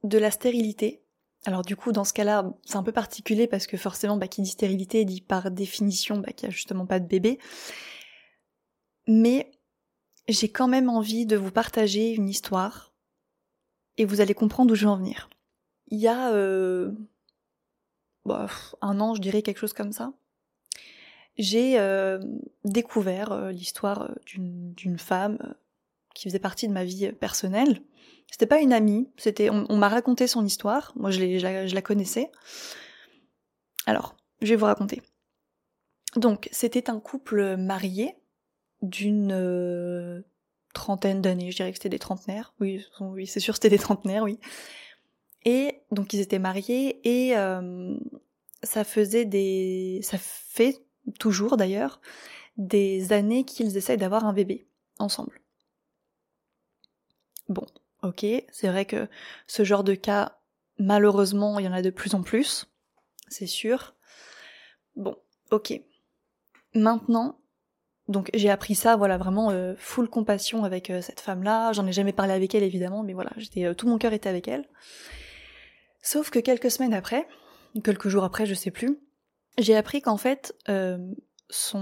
de 0.04 0.18
la 0.18 0.32
stérilité. 0.32 1.04
Alors 1.46 1.64
du 1.64 1.76
coup, 1.76 1.92
dans 1.92 2.04
ce 2.04 2.14
cas-là, 2.14 2.54
c'est 2.66 2.76
un 2.76 2.84
peu 2.84 2.92
particulier 2.92 3.48
parce 3.48 3.68
que 3.68 3.78
forcément, 3.78 4.18
bah, 4.18 4.28
qui 4.28 4.42
dit 4.42 4.50
stérilité 4.50 5.06
dit 5.06 5.22
par 5.22 5.50
définition 5.50 6.18
bah, 6.18 6.32
qu'il 6.32 6.48
n'y 6.48 6.54
a 6.54 6.56
justement 6.56 6.86
pas 6.86 7.00
de 7.00 7.08
bébé. 7.08 7.40
Mais 9.08 9.52
j'ai 10.28 10.50
quand 10.50 10.68
même 10.68 10.90
envie 10.90 11.26
de 11.26 11.36
vous 11.36 11.52
partager 11.52 12.14
une 12.14 12.30
histoire 12.30 12.94
et 13.98 14.06
vous 14.06 14.22
allez 14.22 14.34
comprendre 14.34 14.72
où 14.72 14.76
je 14.76 14.86
veux 14.86 14.92
en 14.92 14.98
venir. 14.98 15.30
Il 15.88 16.00
y 16.00 16.08
a 16.08 16.32
bah, 18.26 18.48
un 18.82 19.00
an, 19.00 19.16
je 19.16 19.22
dirais 19.22 19.42
quelque 19.42 19.58
chose 19.58 19.74
comme 19.74 19.92
ça. 19.92 20.14
J'ai 21.38 21.80
euh, 21.80 22.20
découvert 22.66 23.32
euh, 23.32 23.52
l'histoire 23.52 24.12
d'une 24.26 24.98
femme 25.00 25.56
qui 26.14 26.28
faisait 26.28 26.40
partie 26.40 26.68
de 26.68 26.74
ma 26.74 26.84
vie 26.84 27.12
personnelle. 27.14 27.82
C'était 28.32 28.48
pas 28.48 28.62
une 28.62 28.74
amie, 28.74 29.12
c'était 29.18 29.50
on, 29.52 29.78
m'a 29.78 29.90
raconté 29.90 30.26
son 30.26 30.44
histoire. 30.44 30.94
Moi, 30.96 31.12
je, 31.12 31.76
la 31.76 31.82
connaissais. 31.82 32.32
Alors, 33.86 34.16
je 34.42 34.48
vais 34.48 34.56
vous 34.56 34.66
raconter. 34.66 35.02
Donc, 36.16 36.50
c'était 36.52 36.90
un 36.90 37.00
couple 37.00 37.58
marié 37.58 38.16
d'une 38.82 40.24
trentaine 40.74 41.22
d'années, 41.22 41.52
je 41.52 41.58
dirais 41.58 41.72
que 41.72 41.78
c'était 41.78 41.90
des 41.90 42.00
trentenaires, 42.00 42.54
oui, 42.60 42.84
oui 43.02 43.28
c'est 43.28 43.40
sûr 43.40 43.56
c'était 43.56 43.70
des 43.70 43.78
trentenaires, 43.78 44.24
oui. 44.24 44.40
Et 45.44 45.82
donc 45.92 46.14
ils 46.14 46.20
étaient 46.20 46.40
mariés 46.40 47.02
et 47.04 47.38
euh, 47.38 47.96
ça 48.64 48.84
faisait 48.84 49.26
des... 49.26 50.00
ça 50.04 50.18
fait 50.18 50.84
toujours 51.20 51.58
d'ailleurs 51.58 52.00
des 52.58 53.12
années 53.12 53.44
qu'ils 53.44 53.76
essayent 53.76 53.98
d'avoir 53.98 54.26
un 54.26 54.34
bébé 54.34 54.68
ensemble. 55.00 55.42
Bon, 57.50 57.66
ok, 58.04 58.26
c'est 58.52 58.68
vrai 58.68 58.86
que 58.86 59.08
ce 59.48 59.64
genre 59.64 59.84
de 59.84 59.96
cas, 59.96 60.38
malheureusement, 60.78 61.60
il 61.60 61.66
y 61.66 61.68
en 61.68 61.74
a 61.74 61.82
de 61.82 61.90
plus 61.90 62.14
en 62.16 62.24
plus, 62.24 62.68
c'est 63.28 63.48
sûr. 63.48 63.96
Bon, 64.96 65.16
ok. 65.52 65.80
Maintenant, 66.74 67.40
donc 68.08 68.30
j'ai 68.34 68.50
appris 68.50 68.76
ça, 68.76 68.96
voilà, 68.96 69.18
vraiment 69.18 69.52
euh, 69.52 69.74
full 69.78 70.10
compassion 70.10 70.64
avec 70.64 70.90
euh, 70.90 71.02
cette 71.02 71.22
femme-là. 71.22 71.72
J'en 71.74 71.88
ai 71.88 71.94
jamais 71.94 72.14
parlé 72.14 72.34
avec 72.34 72.54
elle 72.56 72.64
évidemment, 72.64 73.04
mais 73.04 73.14
voilà, 73.14 73.32
euh, 73.58 73.74
tout 73.74 73.88
mon 73.88 73.98
cœur 73.98 74.14
était 74.14 74.30
avec 74.30 74.48
elle. 74.48 74.68
Sauf 76.02 76.30
que 76.30 76.40
quelques 76.40 76.72
semaines 76.72 76.94
après, 76.94 77.28
quelques 77.84 78.10
jours 78.10 78.24
après, 78.24 78.46
je 78.46 78.54
sais 78.54 78.72
plus, 78.72 79.00
j'ai 79.58 79.76
appris 79.76 80.02
qu'en 80.02 80.18
fait 80.18 80.56
son 81.50 81.82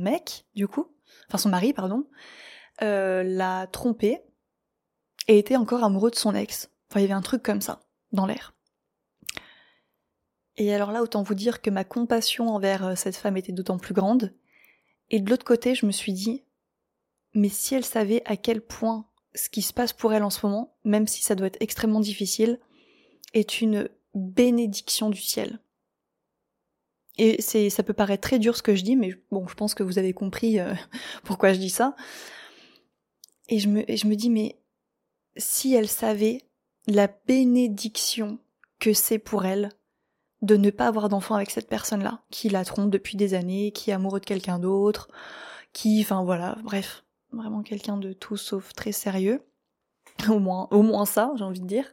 mec, 0.00 0.46
du 0.54 0.66
coup, 0.66 0.86
enfin 1.28 1.36
son 1.36 1.50
mari, 1.50 1.74
pardon, 1.74 2.06
l'a 2.80 3.66
trompé 3.66 4.22
et 5.30 5.38
était 5.38 5.56
encore 5.56 5.84
amoureux 5.84 6.10
de 6.10 6.16
son 6.16 6.34
ex. 6.34 6.70
Enfin, 6.90 7.00
il 7.00 7.02
y 7.02 7.06
avait 7.06 7.14
un 7.14 7.22
truc 7.22 7.42
comme 7.42 7.60
ça 7.60 7.80
dans 8.12 8.26
l'air. 8.26 8.54
Et 10.56 10.74
alors 10.74 10.92
là, 10.92 11.02
autant 11.02 11.22
vous 11.22 11.34
dire 11.34 11.62
que 11.62 11.70
ma 11.70 11.84
compassion 11.84 12.48
envers 12.48 12.98
cette 12.98 13.16
femme 13.16 13.36
était 13.36 13.52
d'autant 13.52 13.78
plus 13.78 13.94
grande 13.94 14.34
et 15.10 15.20
de 15.20 15.28
l'autre 15.28 15.44
côté, 15.44 15.74
je 15.74 15.86
me 15.86 15.90
suis 15.92 16.12
dit, 16.12 16.44
mais 17.34 17.48
si 17.48 17.74
elle 17.74 17.84
savait 17.84 18.22
à 18.24 18.36
quel 18.36 18.60
point 18.60 19.06
ce 19.34 19.48
qui 19.48 19.62
se 19.62 19.72
passe 19.72 19.92
pour 19.92 20.12
elle 20.12 20.22
en 20.22 20.30
ce 20.30 20.46
moment, 20.46 20.76
même 20.84 21.06
si 21.06 21.22
ça 21.22 21.34
doit 21.34 21.48
être 21.48 21.60
extrêmement 21.60 22.00
difficile, 22.00 22.58
est 23.34 23.60
une 23.60 23.88
bénédiction 24.14 25.10
du 25.10 25.20
ciel. 25.20 25.60
Et 27.18 27.42
c'est, 27.42 27.70
ça 27.70 27.82
peut 27.82 27.92
paraître 27.92 28.22
très 28.22 28.38
dur 28.38 28.56
ce 28.56 28.62
que 28.62 28.74
je 28.74 28.82
dis, 28.82 28.96
mais 28.96 29.12
bon, 29.30 29.46
je 29.46 29.54
pense 29.54 29.74
que 29.74 29.82
vous 29.82 29.98
avez 29.98 30.12
compris 30.12 30.58
euh, 30.58 30.72
pourquoi 31.24 31.52
je 31.52 31.58
dis 31.58 31.70
ça. 31.70 31.96
Et 33.48 33.58
je 33.58 33.68
me, 33.68 33.88
et 33.90 33.96
je 33.96 34.06
me 34.06 34.14
dis, 34.14 34.30
mais 34.30 34.59
si 35.36 35.74
elle 35.74 35.88
savait 35.88 36.42
la 36.86 37.08
bénédiction 37.26 38.38
que 38.78 38.92
c'est 38.92 39.18
pour 39.18 39.44
elle 39.44 39.70
de 40.42 40.56
ne 40.56 40.70
pas 40.70 40.86
avoir 40.86 41.08
d'enfant 41.08 41.34
avec 41.34 41.50
cette 41.50 41.68
personne-là, 41.68 42.22
qui 42.30 42.48
la 42.48 42.64
trompe 42.64 42.90
depuis 42.90 43.16
des 43.16 43.34
années, 43.34 43.72
qui 43.72 43.90
est 43.90 43.94
amoureux 43.94 44.20
de 44.20 44.24
quelqu'un 44.24 44.58
d'autre, 44.58 45.08
qui, 45.72 46.00
enfin 46.00 46.24
voilà, 46.24 46.56
bref, 46.62 47.04
vraiment 47.32 47.62
quelqu'un 47.62 47.98
de 47.98 48.12
tout 48.12 48.36
sauf 48.36 48.72
très 48.72 48.92
sérieux, 48.92 49.42
au 50.28 50.38
moins, 50.38 50.66
au 50.70 50.82
moins 50.82 51.04
ça, 51.04 51.32
j'ai 51.36 51.44
envie 51.44 51.60
de 51.60 51.66
dire. 51.66 51.92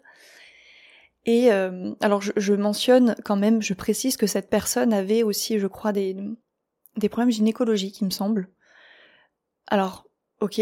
Et 1.26 1.52
euh, 1.52 1.94
alors 2.00 2.22
je, 2.22 2.54
mentionne 2.54 3.16
quand 3.26 3.36
même, 3.36 3.62
je 3.62 3.74
précise 3.74 4.16
que 4.16 4.28
cette 4.28 4.50
personne 4.50 4.94
avait 4.94 5.24
aussi, 5.24 5.60
je 5.60 5.68
crois, 5.68 5.92
des, 5.92 6.16
des 6.96 7.10
problèmes 7.10 7.32
gynécologiques, 7.32 8.00
il 8.00 8.06
me 8.06 8.12
semble. 8.12 8.48
Alors, 9.68 10.06
ok, 10.40 10.62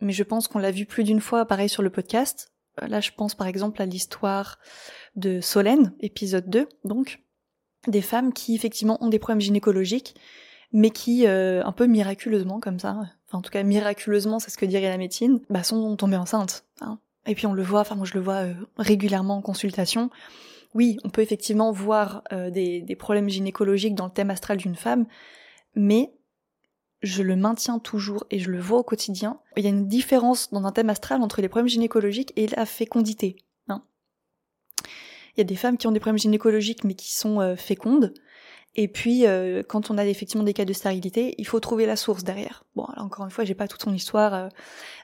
mais 0.00 0.12
je 0.12 0.22
pense 0.22 0.48
qu'on 0.48 0.58
l'a 0.58 0.70
vu 0.70 0.86
plus 0.86 1.04
d'une 1.04 1.20
fois, 1.20 1.46
pareil 1.46 1.68
sur 1.68 1.82
le 1.82 1.90
podcast. 1.90 2.52
Là, 2.82 3.00
je 3.00 3.10
pense 3.16 3.34
par 3.34 3.46
exemple 3.46 3.80
à 3.80 3.86
l'histoire 3.86 4.58
de 5.14 5.40
Solène, 5.40 5.94
épisode 6.00 6.48
2, 6.50 6.68
donc, 6.84 7.20
des 7.88 8.02
femmes 8.02 8.32
qui 8.32 8.54
effectivement 8.54 9.02
ont 9.02 9.08
des 9.08 9.18
problèmes 9.18 9.40
gynécologiques, 9.40 10.14
mais 10.72 10.90
qui, 10.90 11.26
euh, 11.26 11.64
un 11.64 11.72
peu 11.72 11.86
miraculeusement 11.86 12.60
comme 12.60 12.78
ça, 12.78 12.90
enfin 13.26 13.38
en 13.38 13.42
tout 13.42 13.50
cas 13.50 13.62
miraculeusement, 13.62 14.38
c'est 14.38 14.50
ce 14.50 14.58
que 14.58 14.66
dirait 14.66 14.88
la 14.88 14.98
médecine, 14.98 15.40
bah 15.48 15.62
sont 15.62 15.96
tombées 15.96 16.16
enceintes. 16.16 16.64
Hein. 16.80 16.98
Et 17.26 17.34
puis 17.34 17.46
on 17.46 17.54
le 17.54 17.62
voit, 17.62 17.80
enfin 17.80 17.94
moi 17.94 18.06
je 18.06 18.14
le 18.14 18.20
vois 18.20 18.44
euh, 18.44 18.54
régulièrement 18.76 19.36
en 19.36 19.42
consultation. 19.42 20.10
Oui, 20.74 20.98
on 21.04 21.08
peut 21.08 21.22
effectivement 21.22 21.72
voir 21.72 22.22
euh, 22.32 22.50
des, 22.50 22.82
des 22.82 22.96
problèmes 22.96 23.30
gynécologiques 23.30 23.94
dans 23.94 24.06
le 24.06 24.12
thème 24.12 24.30
astral 24.30 24.58
d'une 24.58 24.76
femme, 24.76 25.06
mais 25.74 26.12
je 27.06 27.22
le 27.22 27.36
maintiens 27.36 27.78
toujours 27.78 28.26
et 28.30 28.38
je 28.38 28.50
le 28.50 28.60
vois 28.60 28.78
au 28.78 28.82
quotidien. 28.82 29.40
Il 29.56 29.64
y 29.64 29.66
a 29.66 29.70
une 29.70 29.88
différence 29.88 30.50
dans 30.50 30.64
un 30.64 30.72
thème 30.72 30.90
astral 30.90 31.22
entre 31.22 31.40
les 31.40 31.48
problèmes 31.48 31.68
gynécologiques 31.68 32.32
et 32.36 32.46
la 32.48 32.66
fécondité. 32.66 33.36
Hein. 33.68 33.82
Il 35.36 35.38
y 35.38 35.40
a 35.40 35.44
des 35.44 35.56
femmes 35.56 35.78
qui 35.78 35.86
ont 35.86 35.92
des 35.92 36.00
problèmes 36.00 36.18
gynécologiques 36.18 36.84
mais 36.84 36.94
qui 36.94 37.14
sont 37.14 37.40
euh, 37.40 37.56
fécondes. 37.56 38.12
Et 38.78 38.88
puis, 38.88 39.26
euh, 39.26 39.62
quand 39.66 39.90
on 39.90 39.96
a 39.96 40.04
effectivement 40.04 40.44
des 40.44 40.52
cas 40.52 40.66
de 40.66 40.72
stérilité, 40.74 41.34
il 41.38 41.46
faut 41.46 41.60
trouver 41.60 41.86
la 41.86 41.96
source 41.96 42.24
derrière. 42.24 42.64
Bon, 42.74 42.84
alors 42.84 43.06
encore 43.06 43.24
une 43.24 43.30
fois, 43.30 43.44
j'ai 43.44 43.54
pas 43.54 43.68
toute 43.68 43.80
son 43.80 43.94
histoire 43.94 44.34
euh, 44.34 44.48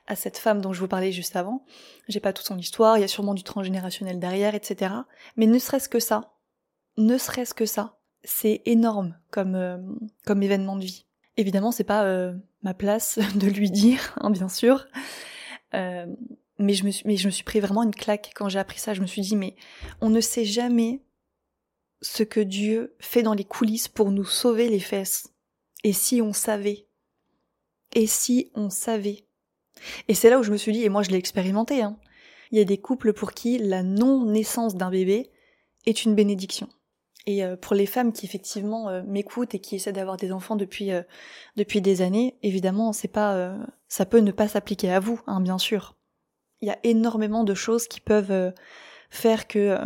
à 0.07 0.15
cette 0.15 0.37
femme 0.37 0.61
dont 0.61 0.75
je 0.75 0.81
vous 0.81 0.89
parlais 0.89 1.11
juste 1.11 1.37
avant. 1.37 1.65
J'ai 2.09 2.21
pas 2.21 2.35
toute 2.35 2.45
son 2.45 2.59
histoire. 2.59 2.99
Il 2.99 3.01
y 3.01 3.05
a 3.05 3.09
sûrement 3.09 3.33
du 3.33 3.45
transgénérationnel 3.45 4.19
derrière, 4.19 4.55
etc. 4.55 4.93
Mais 5.37 5.47
ne 5.47 5.59
serait-ce 5.59 5.89
que 5.89 6.01
ça, 6.01 6.35
ne 6.99 7.17
serait-ce 7.17 7.55
que 7.55 7.65
ça, 7.65 7.99
c'est 8.25 8.61
énorme 8.67 9.17
comme 9.31 9.99
comme 10.27 10.43
événement 10.43 10.77
de 10.77 10.85
vie. 10.85 11.07
Évidemment, 11.37 11.73
c'est 11.73 11.85
pas 11.85 12.05
euh, 12.05 12.35
ma 12.63 12.75
place 12.75 13.19
de 13.35 13.47
lui 13.47 13.71
dire, 13.71 14.15
hein, 14.21 14.31
bien 14.31 14.49
sûr. 14.49 14.87
Euh, 15.75 16.07
mais 16.59 16.75
je 16.75 16.85
me 16.85 17.31
suis, 17.31 17.45
pris 17.45 17.61
vraiment 17.61 17.83
une 17.83 17.95
claque 17.95 18.33
quand 18.35 18.49
j'ai 18.49 18.59
appris 18.59 18.79
ça. 18.79 18.95
Je 18.95 19.01
me 19.01 19.07
suis 19.07 19.23
dit, 19.23 19.37
mais 19.37 19.57
on 20.01 20.11
ne 20.11 20.21
sait 20.21 20.45
jamais 20.45 21.03
ce 22.03 22.23
que 22.23 22.41
Dieu 22.41 22.95
fait 23.01 23.23
dans 23.23 23.35
les 23.35 23.45
coulisses 23.45 23.89
pour 23.89 24.11
nous 24.11 24.25
sauver 24.25 24.69
les 24.69 24.81
fesses. 24.81 25.33
Et 25.85 25.93
si 25.93 26.21
on 26.21 26.33
savait? 26.33 26.87
Et 27.95 28.07
si 28.07 28.51
on 28.55 28.71
savait? 28.71 29.27
Et 30.09 30.15
c'est 30.15 30.31
là 30.31 30.39
où 30.39 30.43
je 30.43 30.53
me 30.53 30.57
suis 30.57 30.73
dit, 30.73 30.85
et 30.85 30.89
moi 30.89 31.03
je 31.03 31.11
l'ai 31.11 31.17
expérimenté, 31.17 31.83
hein, 31.83 31.99
il 32.51 32.59
y 32.59 32.61
a 32.61 32.65
des 32.65 32.79
couples 32.79 33.13
pour 33.13 33.33
qui 33.33 33.59
la 33.59 33.83
non-naissance 33.83 34.77
d'un 34.77 34.91
bébé 34.91 35.31
est 35.87 36.05
une 36.05 36.15
bénédiction. 36.15 36.69
Et 37.27 37.45
euh, 37.45 37.57
pour 37.57 37.75
les 37.75 37.87
femmes 37.87 38.13
qui 38.13 38.27
effectivement 38.27 38.89
euh, 38.89 39.03
m'écoutent 39.07 39.55
et 39.55 39.61
qui 39.61 39.77
essaient 39.77 39.93
d'avoir 39.93 40.17
des 40.17 40.33
enfants 40.33 40.57
depuis 40.57 40.91
euh, 40.91 41.03
des 41.57 42.03
années, 42.03 42.37
évidemment, 42.43 42.93
c'est 42.93 43.09
pas 43.09 43.57
ça 43.89 44.07
peut 44.07 44.19
ne 44.19 44.33
pas 44.33 44.49
s'appliquer 44.49 44.93
à 44.93 45.01
vous, 45.01 45.21
hein, 45.27 45.41
bien 45.41 45.59
sûr. 45.59 45.97
il 46.61 46.69
y 46.69 46.71
a 46.71 46.79
énormément 46.83 47.45
de 47.45 47.55
choses 47.55 47.87
qui 47.87 48.01
peuvent 48.01 48.53
faire 49.11 49.47
que 49.47 49.79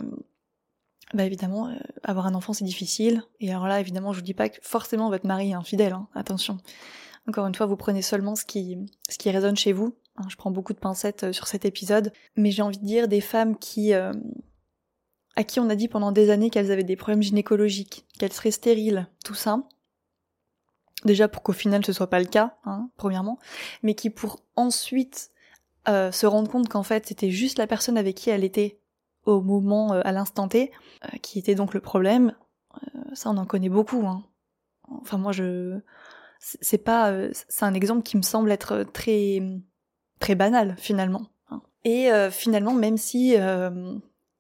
bah 1.14 1.24
évidemment, 1.24 1.70
avoir 2.02 2.26
un 2.26 2.34
enfant 2.34 2.52
c'est 2.52 2.64
difficile. 2.64 3.22
Et 3.40 3.50
alors 3.50 3.66
là, 3.66 3.80
évidemment, 3.80 4.12
je 4.12 4.18
vous 4.18 4.24
dis 4.24 4.34
pas 4.34 4.48
que 4.48 4.58
forcément 4.62 5.08
votre 5.08 5.26
mari 5.26 5.50
est 5.50 5.54
infidèle, 5.54 5.92
hein, 5.92 6.08
attention. 6.14 6.58
Encore 7.28 7.46
une 7.46 7.54
fois, 7.54 7.66
vous 7.66 7.76
prenez 7.76 8.02
seulement 8.02 8.36
ce 8.36 8.44
qui, 8.44 8.78
ce 9.08 9.28
résonne 9.28 9.56
chez 9.56 9.72
vous. 9.72 9.96
Hein, 10.16 10.26
je 10.28 10.36
prends 10.36 10.50
beaucoup 10.50 10.72
de 10.72 10.78
pincettes 10.78 11.32
sur 11.32 11.48
cet 11.48 11.64
épisode. 11.64 12.12
Mais 12.36 12.50
j'ai 12.50 12.62
envie 12.62 12.78
de 12.78 12.84
dire 12.84 13.08
des 13.08 13.20
femmes 13.20 13.56
qui, 13.58 13.92
à 15.36 15.44
qui 15.44 15.60
on 15.60 15.68
a 15.68 15.76
dit 15.76 15.88
pendant 15.88 16.12
des 16.12 16.30
années 16.30 16.50
qu'elles 16.50 16.72
avaient 16.72 16.82
des 16.82 16.96
problèmes 16.96 17.22
gynécologiques, 17.22 18.06
qu'elles 18.18 18.32
seraient 18.32 18.50
stériles, 18.50 19.06
tout 19.24 19.34
ça. 19.34 19.62
Déjà 21.04 21.28
pour 21.28 21.42
qu'au 21.42 21.52
final 21.52 21.84
ce 21.84 21.92
soit 21.92 22.08
pas 22.08 22.18
le 22.18 22.26
cas, 22.26 22.56
hein, 22.64 22.90
premièrement, 22.96 23.38
mais 23.82 23.94
qui 23.94 24.08
pour 24.08 24.40
ensuite 24.56 25.30
euh, 25.88 26.10
se 26.10 26.26
rendre 26.26 26.50
compte 26.50 26.68
qu'en 26.68 26.82
fait 26.82 27.06
c'était 27.06 27.30
juste 27.30 27.58
la 27.58 27.66
personne 27.66 27.98
avec 27.98 28.16
qui 28.16 28.30
elle 28.30 28.44
était 28.44 28.80
au 29.26 29.42
moment, 29.42 29.92
euh, 29.92 30.00
à 30.04 30.12
l'instant 30.12 30.48
T, 30.48 30.72
euh, 31.04 31.18
qui 31.20 31.38
était 31.38 31.54
donc 31.54 31.74
le 31.74 31.80
problème. 31.80 32.34
ça 33.12 33.30
on 33.30 33.36
en 33.36 33.44
connaît 33.44 33.68
beaucoup. 33.68 34.06
Hein. 34.06 34.24
Enfin 34.88 35.18
moi 35.18 35.32
je, 35.32 35.78
c'est 36.38 36.78
pas, 36.78 37.12
c'est 37.32 37.64
un 37.64 37.74
exemple 37.74 38.02
qui 38.02 38.16
me 38.16 38.22
semble 38.22 38.50
être 38.50 38.84
très 38.84 39.42
très 40.18 40.34
banal 40.34 40.76
finalement. 40.78 41.26
Hein. 41.50 41.60
Et 41.84 42.08
finalement 42.30 42.72
même 42.72 42.96
si 42.96 43.36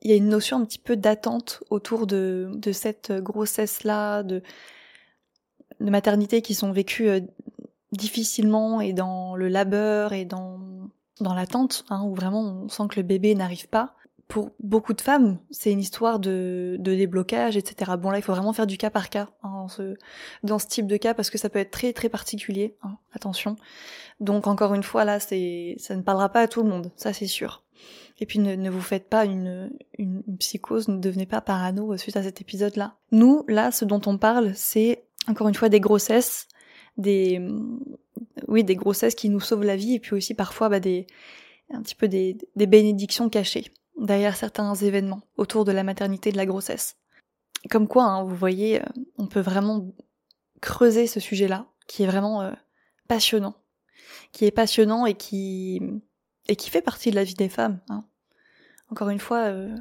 il 0.02 0.10
y 0.10 0.12
a 0.12 0.16
une 0.16 0.28
notion 0.28 0.58
un 0.58 0.64
petit 0.64 0.78
peu 0.78 0.96
d'attente 0.96 1.62
autour 1.70 2.06
de, 2.06 2.50
cette 2.72 3.12
grossesse-là, 3.12 4.22
de, 4.22 4.42
maternité 5.80 6.42
qui 6.42 6.54
sont 6.54 6.72
vécues 6.72 7.08
euh, 7.08 7.20
difficilement 7.92 8.80
et 8.80 8.92
dans 8.92 9.36
le 9.36 9.48
labeur 9.48 10.12
et 10.12 10.24
dans, 10.24 10.60
l'attente, 11.20 11.84
hein, 11.90 12.02
où 12.04 12.14
vraiment 12.14 12.42
on 12.42 12.68
sent 12.68 12.84
que 12.90 12.96
le 12.96 13.02
bébé 13.02 13.34
n'arrive 13.34 13.68
pas. 13.68 13.94
Pour 14.28 14.50
beaucoup 14.58 14.92
de 14.92 15.00
femmes, 15.00 15.38
c'est 15.50 15.70
une 15.70 15.78
histoire 15.78 16.18
de, 16.18 16.76
déblocage, 16.80 17.56
etc. 17.56 17.92
Bon 17.96 18.10
là, 18.10 18.18
il 18.18 18.22
faut 18.22 18.32
vraiment 18.32 18.52
faire 18.52 18.66
du 18.66 18.76
cas 18.76 18.90
par 18.90 19.08
cas 19.08 19.28
hein, 19.44 19.66
dans, 20.42 20.58
ce, 20.58 20.66
type 20.66 20.86
de 20.86 20.96
cas 20.96 21.14
parce 21.14 21.30
que 21.30 21.38
ça 21.38 21.48
peut 21.48 21.60
être 21.60 21.70
très 21.70 21.92
très 21.92 22.08
particulier. 22.08 22.76
Hein, 22.82 22.96
attention. 23.12 23.56
Donc 24.18 24.46
encore 24.46 24.74
une 24.74 24.82
fois, 24.82 25.04
là, 25.04 25.20
ça 25.20 25.36
ne 25.36 26.02
parlera 26.02 26.28
pas 26.28 26.40
à 26.40 26.48
tout 26.48 26.62
le 26.62 26.68
monde, 26.68 26.90
ça 26.96 27.12
c'est 27.12 27.28
sûr. 27.28 27.62
Et 28.18 28.26
puis 28.26 28.38
ne, 28.38 28.70
vous 28.70 28.80
faites 28.80 29.08
pas 29.08 29.24
une, 29.24 29.70
une, 29.98 30.22
psychose, 30.38 30.88
ne 30.88 30.98
devenez 30.98 31.26
pas 31.26 31.40
parano 31.40 31.96
suite 31.96 32.16
à 32.16 32.22
cet 32.22 32.40
épisode-là. 32.40 32.96
Nous, 33.12 33.44
là, 33.46 33.70
ce 33.70 33.84
dont 33.84 34.00
on 34.06 34.16
parle, 34.16 34.52
c'est 34.54 35.04
encore 35.28 35.48
une 35.48 35.54
fois 35.54 35.68
des 35.68 35.80
grossesses, 35.80 36.48
des 36.96 37.40
oui 38.48 38.64
des 38.64 38.76
grossesses 38.76 39.14
qui 39.14 39.28
nous 39.28 39.40
sauvent 39.40 39.64
la 39.64 39.76
vie 39.76 39.94
et 39.94 40.00
puis 40.00 40.14
aussi 40.14 40.34
parfois 40.34 40.68
bah, 40.68 40.80
des 40.80 41.06
un 41.70 41.82
petit 41.82 41.94
peu 41.94 42.08
des, 42.08 42.38
des 42.54 42.66
bénédictions 42.66 43.28
cachées 43.28 43.72
derrière 43.98 44.36
certains 44.36 44.74
événements 44.74 45.22
autour 45.36 45.64
de 45.64 45.72
la 45.72 45.82
maternité 45.82 46.30
de 46.30 46.36
la 46.36 46.46
grossesse. 46.46 46.96
Comme 47.70 47.88
quoi, 47.88 48.04
hein, 48.04 48.24
vous 48.24 48.36
voyez, 48.36 48.80
euh, 48.80 48.86
on 49.18 49.26
peut 49.26 49.40
vraiment 49.40 49.90
creuser 50.60 51.06
ce 51.06 51.20
sujet-là, 51.20 51.66
qui 51.88 52.02
est 52.02 52.06
vraiment 52.06 52.42
euh, 52.42 52.52
passionnant, 53.08 53.56
qui 54.32 54.44
est 54.44 54.50
passionnant 54.50 55.06
et 55.06 55.14
qui 55.14 55.80
et 56.48 56.56
qui 56.56 56.70
fait 56.70 56.82
partie 56.82 57.10
de 57.10 57.16
la 57.16 57.24
vie 57.24 57.34
des 57.34 57.48
femmes. 57.48 57.80
Hein. 57.88 58.04
Encore 58.90 59.08
une 59.08 59.18
fois, 59.18 59.44
euh, 59.46 59.74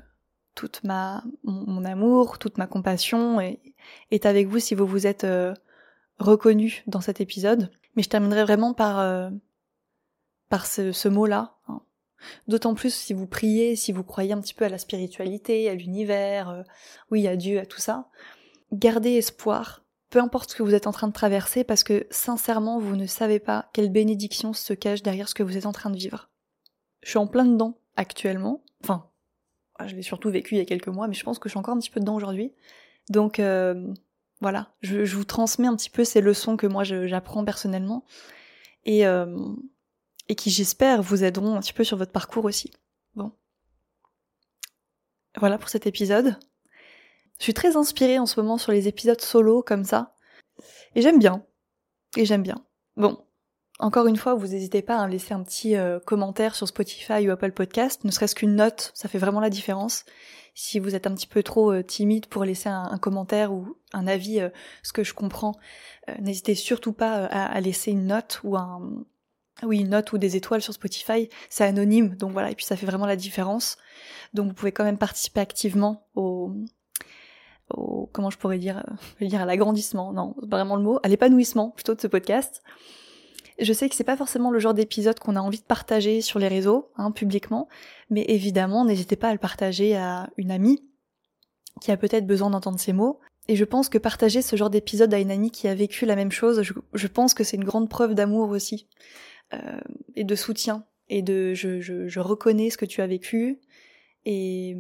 toute 0.56 0.84
ma 0.84 1.23
mon, 1.43 1.84
amour, 1.86 2.39
toute 2.39 2.58
ma 2.58 2.67
compassion 2.67 3.39
est, 3.39 3.62
est, 4.12 4.25
avec 4.25 4.47
vous 4.47 4.60
si 4.60 4.73
vous 4.73 4.88
vous 4.88 5.06
êtes 5.06 5.25
euh, 5.25 5.54
reconnu 6.17 6.84
dans 6.88 7.01
cet 7.01 7.21
épisode. 7.21 7.71
Mais 7.95 8.04
je 8.04 8.10
terminerai 8.10 8.43
vraiment 8.43 8.73
par 8.73 8.99
euh, 8.99 9.30
par 10.49 10.65
ce, 10.65 10.91
ce 10.91 11.08
mot-là. 11.08 11.56
Hein. 11.67 11.82
D'autant 12.47 12.73
plus 12.73 12.93
si 12.93 13.13
vous 13.13 13.28
priez, 13.28 13.75
si 13.75 13.91
vous 13.91 14.04
croyez 14.04 14.34
un 14.34 14.41
petit 14.41 14.54
peu 14.54 14.65
à 14.65 14.69
la 14.69 14.78
spiritualité, 14.78 15.69
à 15.69 15.75
l'univers, 15.75 16.49
euh, 16.49 16.63
oui, 17.12 17.28
à 17.28 17.36
Dieu, 17.36 17.60
à 17.60 17.65
tout 17.65 17.80
ça. 17.80 18.10
Gardez 18.71 19.12
espoir, 19.12 19.84
peu 20.10 20.19
importe 20.19 20.51
ce 20.51 20.56
que 20.56 20.63
vous 20.63 20.73
êtes 20.73 20.88
en 20.88 20.91
train 20.91 21.08
de 21.08 21.13
traverser, 21.13 21.63
parce 21.63 21.84
que 21.84 22.08
sincèrement, 22.10 22.80
vous 22.80 22.95
ne 22.95 23.06
savez 23.06 23.39
pas 23.39 23.69
quelle 23.73 23.91
bénédiction 23.91 24.54
se 24.54 24.73
cache 24.73 25.04
derrière 25.04 25.30
ce 25.30 25.36
que 25.36 25.43
vous 25.43 25.58
êtes 25.58 25.65
en 25.65 25.71
train 25.71 25.89
de 25.89 25.97
vivre. 25.97 26.30
Je 27.06 27.12
suis 27.12 27.20
en 27.20 27.28
plein 27.28 27.46
dedans 27.46 27.78
actuellement. 27.98 28.63
Enfin, 28.84 29.08
je 29.86 29.96
l'ai 29.96 30.02
surtout 30.02 30.32
vécu 30.32 30.56
il 30.56 30.58
y 30.58 30.62
a 30.62 30.65
quelques 30.65 30.88
mois, 30.88 31.08
mais 31.08 31.13
je 31.13 31.24
pense 31.24 31.38
que 31.38 31.48
je 31.48 31.52
suis 31.52 31.60
encore 31.60 31.76
un 31.76 31.80
petit 31.80 31.91
peu 31.91 32.00
dedans 32.00 32.15
aujourd'hui. 32.15 32.52
Donc 33.10 33.39
euh, 33.39 33.94
voilà, 34.41 34.74
je, 34.82 35.15
vous 35.15 35.24
transmets 35.24 35.68
un 35.68 35.76
petit 35.76 35.91
peu 35.91 36.04
ces 36.04 36.20
leçons 36.20 36.58
que 36.58 36.65
moi 36.65 36.84
j'apprends 36.84 37.46
personnellement 37.46 38.06
et, 38.86 39.06
euh, 39.06 39.38
et 40.30 40.36
qui 40.36 40.50
j'espère 40.50 41.04
vous 41.04 41.24
aideront 41.24 41.56
un 41.56 41.60
petit 41.60 41.74
peu 41.74 41.84
sur 41.84 41.96
votre 41.96 42.12
parcours 42.12 42.46
aussi. 42.46 42.72
Bon. 43.13 43.32
Voilà 45.38 45.60
pour 45.60 45.70
cet 45.70 45.86
épisode. 45.86 46.39
Je 47.38 47.44
suis 47.44 47.54
très 47.54 47.78
inspirée 47.78 48.18
en 48.18 48.26
ce 48.26 48.39
moment 48.39 48.58
sur 48.58 48.72
les 48.72 48.88
épisodes 48.88 49.22
solo 49.22 49.62
comme 49.62 49.84
ça. 49.84 50.15
Et 50.96 51.04
j'aime 51.04 51.20
bien. 51.20 51.46
Et 52.18 52.26
j'aime 52.26 52.41
bien. 52.41 52.65
Bon, 52.98 53.24
encore 53.79 54.07
une 54.07 54.15
fois, 54.15 54.35
vous 54.35 54.47
n'hésitez 54.47 54.81
pas 54.81 54.99
à 54.99 55.07
laisser 55.07 55.33
un 55.33 55.43
petit 55.43 55.75
euh, 55.75 55.99
commentaire 55.99 56.55
sur 56.55 56.67
Spotify 56.67 57.27
ou 57.27 57.31
Apple 57.31 57.51
Podcast, 57.51 58.05
ne 58.05 58.11
serait-ce 58.11 58.35
qu'une 58.35 58.55
note, 58.55 58.91
ça 58.93 59.09
fait 59.09 59.17
vraiment 59.17 59.41
la 59.41 59.49
différence. 59.49 60.05
Si 60.53 60.79
vous 60.79 60.95
êtes 60.95 61.07
un 61.07 61.13
petit 61.13 61.27
peu 61.27 61.43
trop 61.43 61.73
euh, 61.73 61.83
timide 61.83 62.27
pour 62.27 62.45
laisser 62.45 62.69
un, 62.69 62.97
commentaire 62.97 63.51
ou 63.51 63.75
un 63.91 64.07
avis, 64.07 64.39
euh, 64.39 64.49
ce 64.81 64.93
que 64.93 65.03
je 65.03 65.13
comprends, 65.13 65.55
n'hésitez 66.19 66.55
surtout 66.55 66.93
pas 66.93 67.25
à, 67.25 67.59
laisser 67.59 67.91
une 67.91 68.07
note 68.07 68.39
ou 68.45 68.55
un, 68.55 69.03
oui, 69.63 69.79
une 69.79 69.89
note 69.89 70.13
ou 70.13 70.17
des 70.17 70.38
étoiles 70.38 70.61
sur 70.61 70.73
Spotify. 70.73 71.27
C'est 71.49 71.65
anonyme, 71.65 72.15
donc 72.15 72.31
voilà, 72.31 72.51
et 72.51 72.55
puis 72.55 72.65
ça 72.65 72.77
fait 72.77 72.85
vraiment 72.85 73.07
la 73.07 73.17
différence. 73.17 73.77
Donc 74.33 74.47
vous 74.47 74.53
pouvez 74.53 74.71
quand 74.71 74.85
même 74.85 74.97
participer 74.97 75.41
activement 75.41 76.07
au, 76.15 76.53
au 77.71 78.09
comment 78.13 78.29
je 78.29 78.38
pourrais 78.38 78.59
dire, 78.59 78.85
dire 79.19 79.41
à 79.41 79.45
l'agrandissement, 79.45 80.13
non, 80.13 80.35
c'est 80.41 80.49
pas 80.49 80.57
vraiment 80.57 80.77
le 80.77 80.83
mot, 80.83 80.99
à 81.03 81.09
l'épanouissement 81.09 81.71
plutôt 81.71 81.95
de 81.95 81.99
ce 81.99 82.07
podcast. 82.07 82.63
Je 83.58 83.72
sais 83.72 83.88
que 83.88 83.96
c'est 83.96 84.04
pas 84.04 84.18
forcément 84.18 84.52
le 84.52 84.60
genre 84.60 84.74
d'épisode 84.74 85.20
qu'on 85.20 85.36
a 85.36 85.39
envie 85.39 85.60
de 85.60 85.63
partager 85.63 86.22
sur 86.22 86.39
les 86.39 86.48
réseaux, 86.48 86.91
hein, 86.98 87.12
publiquement, 87.12 87.70
mais 88.10 88.26
évidemment, 88.28 88.84
n'hésitez 88.84 89.15
pas 89.15 89.30
à 89.30 89.34
le 89.34 89.39
partager 89.39 89.96
à 89.96 90.30
une 90.38 90.52
amie 90.52 90.84
qui 91.82 91.91
a 91.91 91.98
peut-être 91.98 92.28
besoin 92.28 92.50
d'entendre 92.50 92.80
ces 92.80 92.94
mots. 92.94 93.20
Et 93.48 93.56
je 93.56 93.63
pense 93.63 93.89
que 93.89 93.98
partager 93.98 94.41
ce 94.41 94.56
genre 94.56 94.70
d'épisode 94.70 95.13
à 95.13 95.20
une 95.20 95.32
amie 95.32 95.52
qui 95.52 95.68
a 95.68 95.76
vécu 95.76 96.06
la 96.06 96.15
même 96.15 96.32
chose, 96.32 96.63
je, 96.63 97.08
pense 97.08 97.34
que 97.34 97.44
c'est 97.44 97.58
une 97.58 97.63
grande 97.63 97.89
preuve 97.89 98.15
d'amour 98.15 98.50
aussi, 98.50 98.88
euh, 99.54 99.80
et 100.15 100.24
de 100.24 100.36
soutien, 100.36 100.86
et 101.10 101.22
de 101.22 101.54
je, 101.54 102.20
reconnais 102.20 102.72
ce 102.72 102.78
que 102.78 102.86
tu 102.86 103.02
as 103.02 103.08
vécu, 103.08 103.60
et 104.26 104.76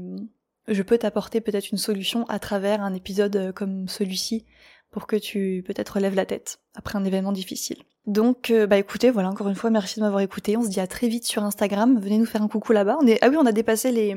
je 0.67 0.81
peux 0.81 0.97
t'apporter 0.97 1.41
peut-être 1.41 1.71
une 1.71 1.77
solution 1.77 2.25
à 2.25 2.39
travers 2.39 2.81
un 2.81 2.95
épisode 2.95 3.53
comme 3.53 3.87
celui-ci 3.87 4.45
pour 4.95 5.07
que 5.07 5.17
tu 5.17 5.61
peut-être 5.67 5.89
relèves 5.89 6.15
la 6.15 6.25
tête 6.25 6.61
après 6.73 6.97
un 6.97 7.03
événement 7.03 7.33
difficile. 7.33 7.83
Donc, 8.07 8.49
euh, 8.49 8.65
bah 8.65 8.77
écoutez, 8.77 9.11
voilà, 9.11 9.29
encore 9.29 9.49
une 9.49 9.55
fois, 9.55 9.69
merci 9.69 9.99
de 9.99 10.05
m'avoir 10.05 10.21
écouté. 10.21 10.55
On 10.55 10.63
se 10.63 10.69
dit 10.69 10.79
à 10.79 10.87
très 10.87 11.09
vite 11.09 11.25
sur 11.25 11.43
Instagram. 11.43 11.99
Venez 11.99 12.17
nous 12.17 12.25
faire 12.25 12.41
un 12.41 12.47
coucou 12.47 12.71
là-bas. 12.71 12.99
Ah 13.21 13.27
oui, 13.27 13.35
on 13.37 13.45
a 13.45 13.51
dépassé 13.51 13.91
les... 13.91 14.15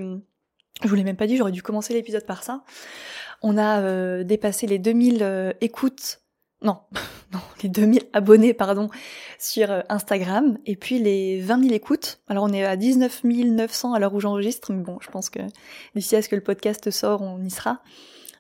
Je 0.80 0.86
vous 0.86 0.94
l'ai 0.94 1.02
même 1.02 1.16
pas 1.16 1.26
dit, 1.26 1.36
j'aurais 1.36 1.50
dû 1.50 1.64
commencer 1.64 1.94
l'épisode 1.94 2.24
par 2.26 2.44
ça. 2.44 2.62
On 3.42 3.58
a 3.58 3.80
euh, 3.80 4.22
dépassé 4.22 4.68
les 4.68 4.78
2000 4.78 5.18
euh, 5.20 5.52
écoutes... 5.60 6.20
Non, 6.62 6.78
non, 7.32 7.40
les 7.64 7.68
2000 7.68 8.02
abonnés, 8.12 8.54
pardon, 8.54 8.88
sur 9.40 9.82
Instagram. 9.88 10.58
Et 10.64 10.76
puis 10.76 11.00
les 11.00 11.40
20 11.40 11.60
000 11.64 11.74
écoutes. 11.74 12.20
Alors 12.28 12.44
on 12.44 12.52
est 12.52 12.64
à 12.64 12.76
19 12.76 13.24
900 13.24 13.94
à 13.94 13.98
l'heure 13.98 14.14
où 14.14 14.20
j'enregistre. 14.20 14.72
Mais 14.72 14.84
bon, 14.84 14.98
je 15.00 15.10
pense 15.10 15.28
que 15.28 15.40
d'ici 15.96 16.14
à 16.14 16.22
ce 16.22 16.28
que 16.28 16.36
le 16.36 16.42
podcast 16.42 16.88
sort, 16.92 17.22
on 17.22 17.42
y 17.42 17.50
sera. 17.50 17.82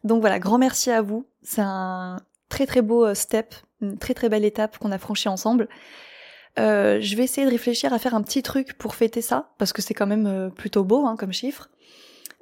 Donc 0.04 0.20
voilà, 0.20 0.38
grand 0.38 0.58
merci 0.58 0.90
à 0.90 1.02
vous. 1.02 1.26
C'est 1.42 1.62
un 1.62 2.18
très 2.48 2.66
très 2.66 2.82
beau 2.82 3.14
step 3.14 3.54
une 3.80 3.98
très 3.98 4.14
très 4.14 4.28
belle 4.28 4.44
étape 4.44 4.78
qu'on 4.78 4.92
a 4.92 4.98
franchie 4.98 5.28
ensemble. 5.28 5.68
Euh, 6.58 6.98
je 7.00 7.16
vais 7.16 7.24
essayer 7.24 7.46
de 7.46 7.52
réfléchir 7.52 7.92
à 7.92 7.98
faire 7.98 8.14
un 8.14 8.22
petit 8.22 8.42
truc 8.42 8.76
pour 8.78 8.94
fêter 8.94 9.22
ça, 9.22 9.50
parce 9.58 9.72
que 9.72 9.82
c'est 9.82 9.94
quand 9.94 10.06
même 10.06 10.26
euh, 10.26 10.48
plutôt 10.48 10.84
beau 10.84 11.06
hein, 11.06 11.16
comme 11.16 11.32
chiffre. 11.32 11.70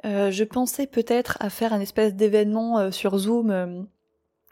Euh, 0.04 0.30
je 0.30 0.44
pensais 0.44 0.86
peut-être 0.86 1.36
à 1.40 1.50
faire 1.50 1.72
un 1.72 1.80
espèce 1.80 2.14
d'événement 2.14 2.90
sur 2.92 3.18
Zoom, 3.18 3.86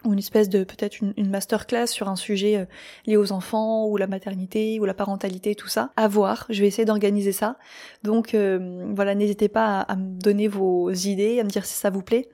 ou 0.05 0.13
une 0.13 0.19
espèce 0.19 0.51
de 0.51 0.65
peut-être 0.65 1.01
une, 1.01 1.31
masterclass 1.31 1.87
sur 1.87 2.11
un 2.11 2.17
sujet 2.17 2.69
lié 3.07 3.17
aux 3.17 3.33
enfants, 3.33 3.87
ou 3.87 3.97
la 3.97 4.07
maternité, 4.07 4.79
ou 4.81 4.85
la 4.85 4.93
parentalité, 4.93 5.55
tout 5.55 5.69
ça. 5.69 5.93
À 5.97 6.09
voir, 6.09 6.47
je 6.51 6.61
vais 6.61 6.67
essayer 6.67 6.85
d'organiser 6.85 7.33
ça. 7.33 7.57
Donc 8.03 8.35
voilà, 8.35 9.15
n'hésitez 9.15 9.49
pas 9.49 9.81
à, 9.81 9.97
me 9.97 10.19
donner 10.19 10.49
vos 10.49 10.91
idées, 10.91 11.41
à 11.41 11.45
me 11.45 11.49
dire 11.49 11.65
si 11.65 11.75
ça 11.75 11.89
vous 11.89 12.03
plaît 12.03 12.29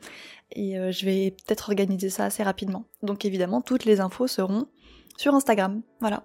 et 0.52 0.78
euh, 0.78 0.92
je 0.92 1.04
vais 1.04 1.30
peut-être 1.30 1.68
organiser 1.68 2.10
ça 2.10 2.24
assez 2.24 2.42
rapidement. 2.42 2.84
Donc 3.02 3.24
évidemment, 3.24 3.60
toutes 3.60 3.84
les 3.84 4.00
infos 4.00 4.26
seront 4.26 4.66
sur 5.16 5.34
Instagram. 5.34 5.82
Voilà. 6.00 6.24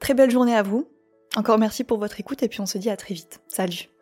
Très 0.00 0.14
belle 0.14 0.30
journée 0.30 0.54
à 0.54 0.62
vous. 0.62 0.88
Encore 1.36 1.58
merci 1.58 1.84
pour 1.84 1.98
votre 1.98 2.20
écoute 2.20 2.42
et 2.42 2.48
puis 2.48 2.60
on 2.60 2.66
se 2.66 2.78
dit 2.78 2.90
à 2.90 2.96
très 2.96 3.14
vite. 3.14 3.40
Salut 3.48 3.93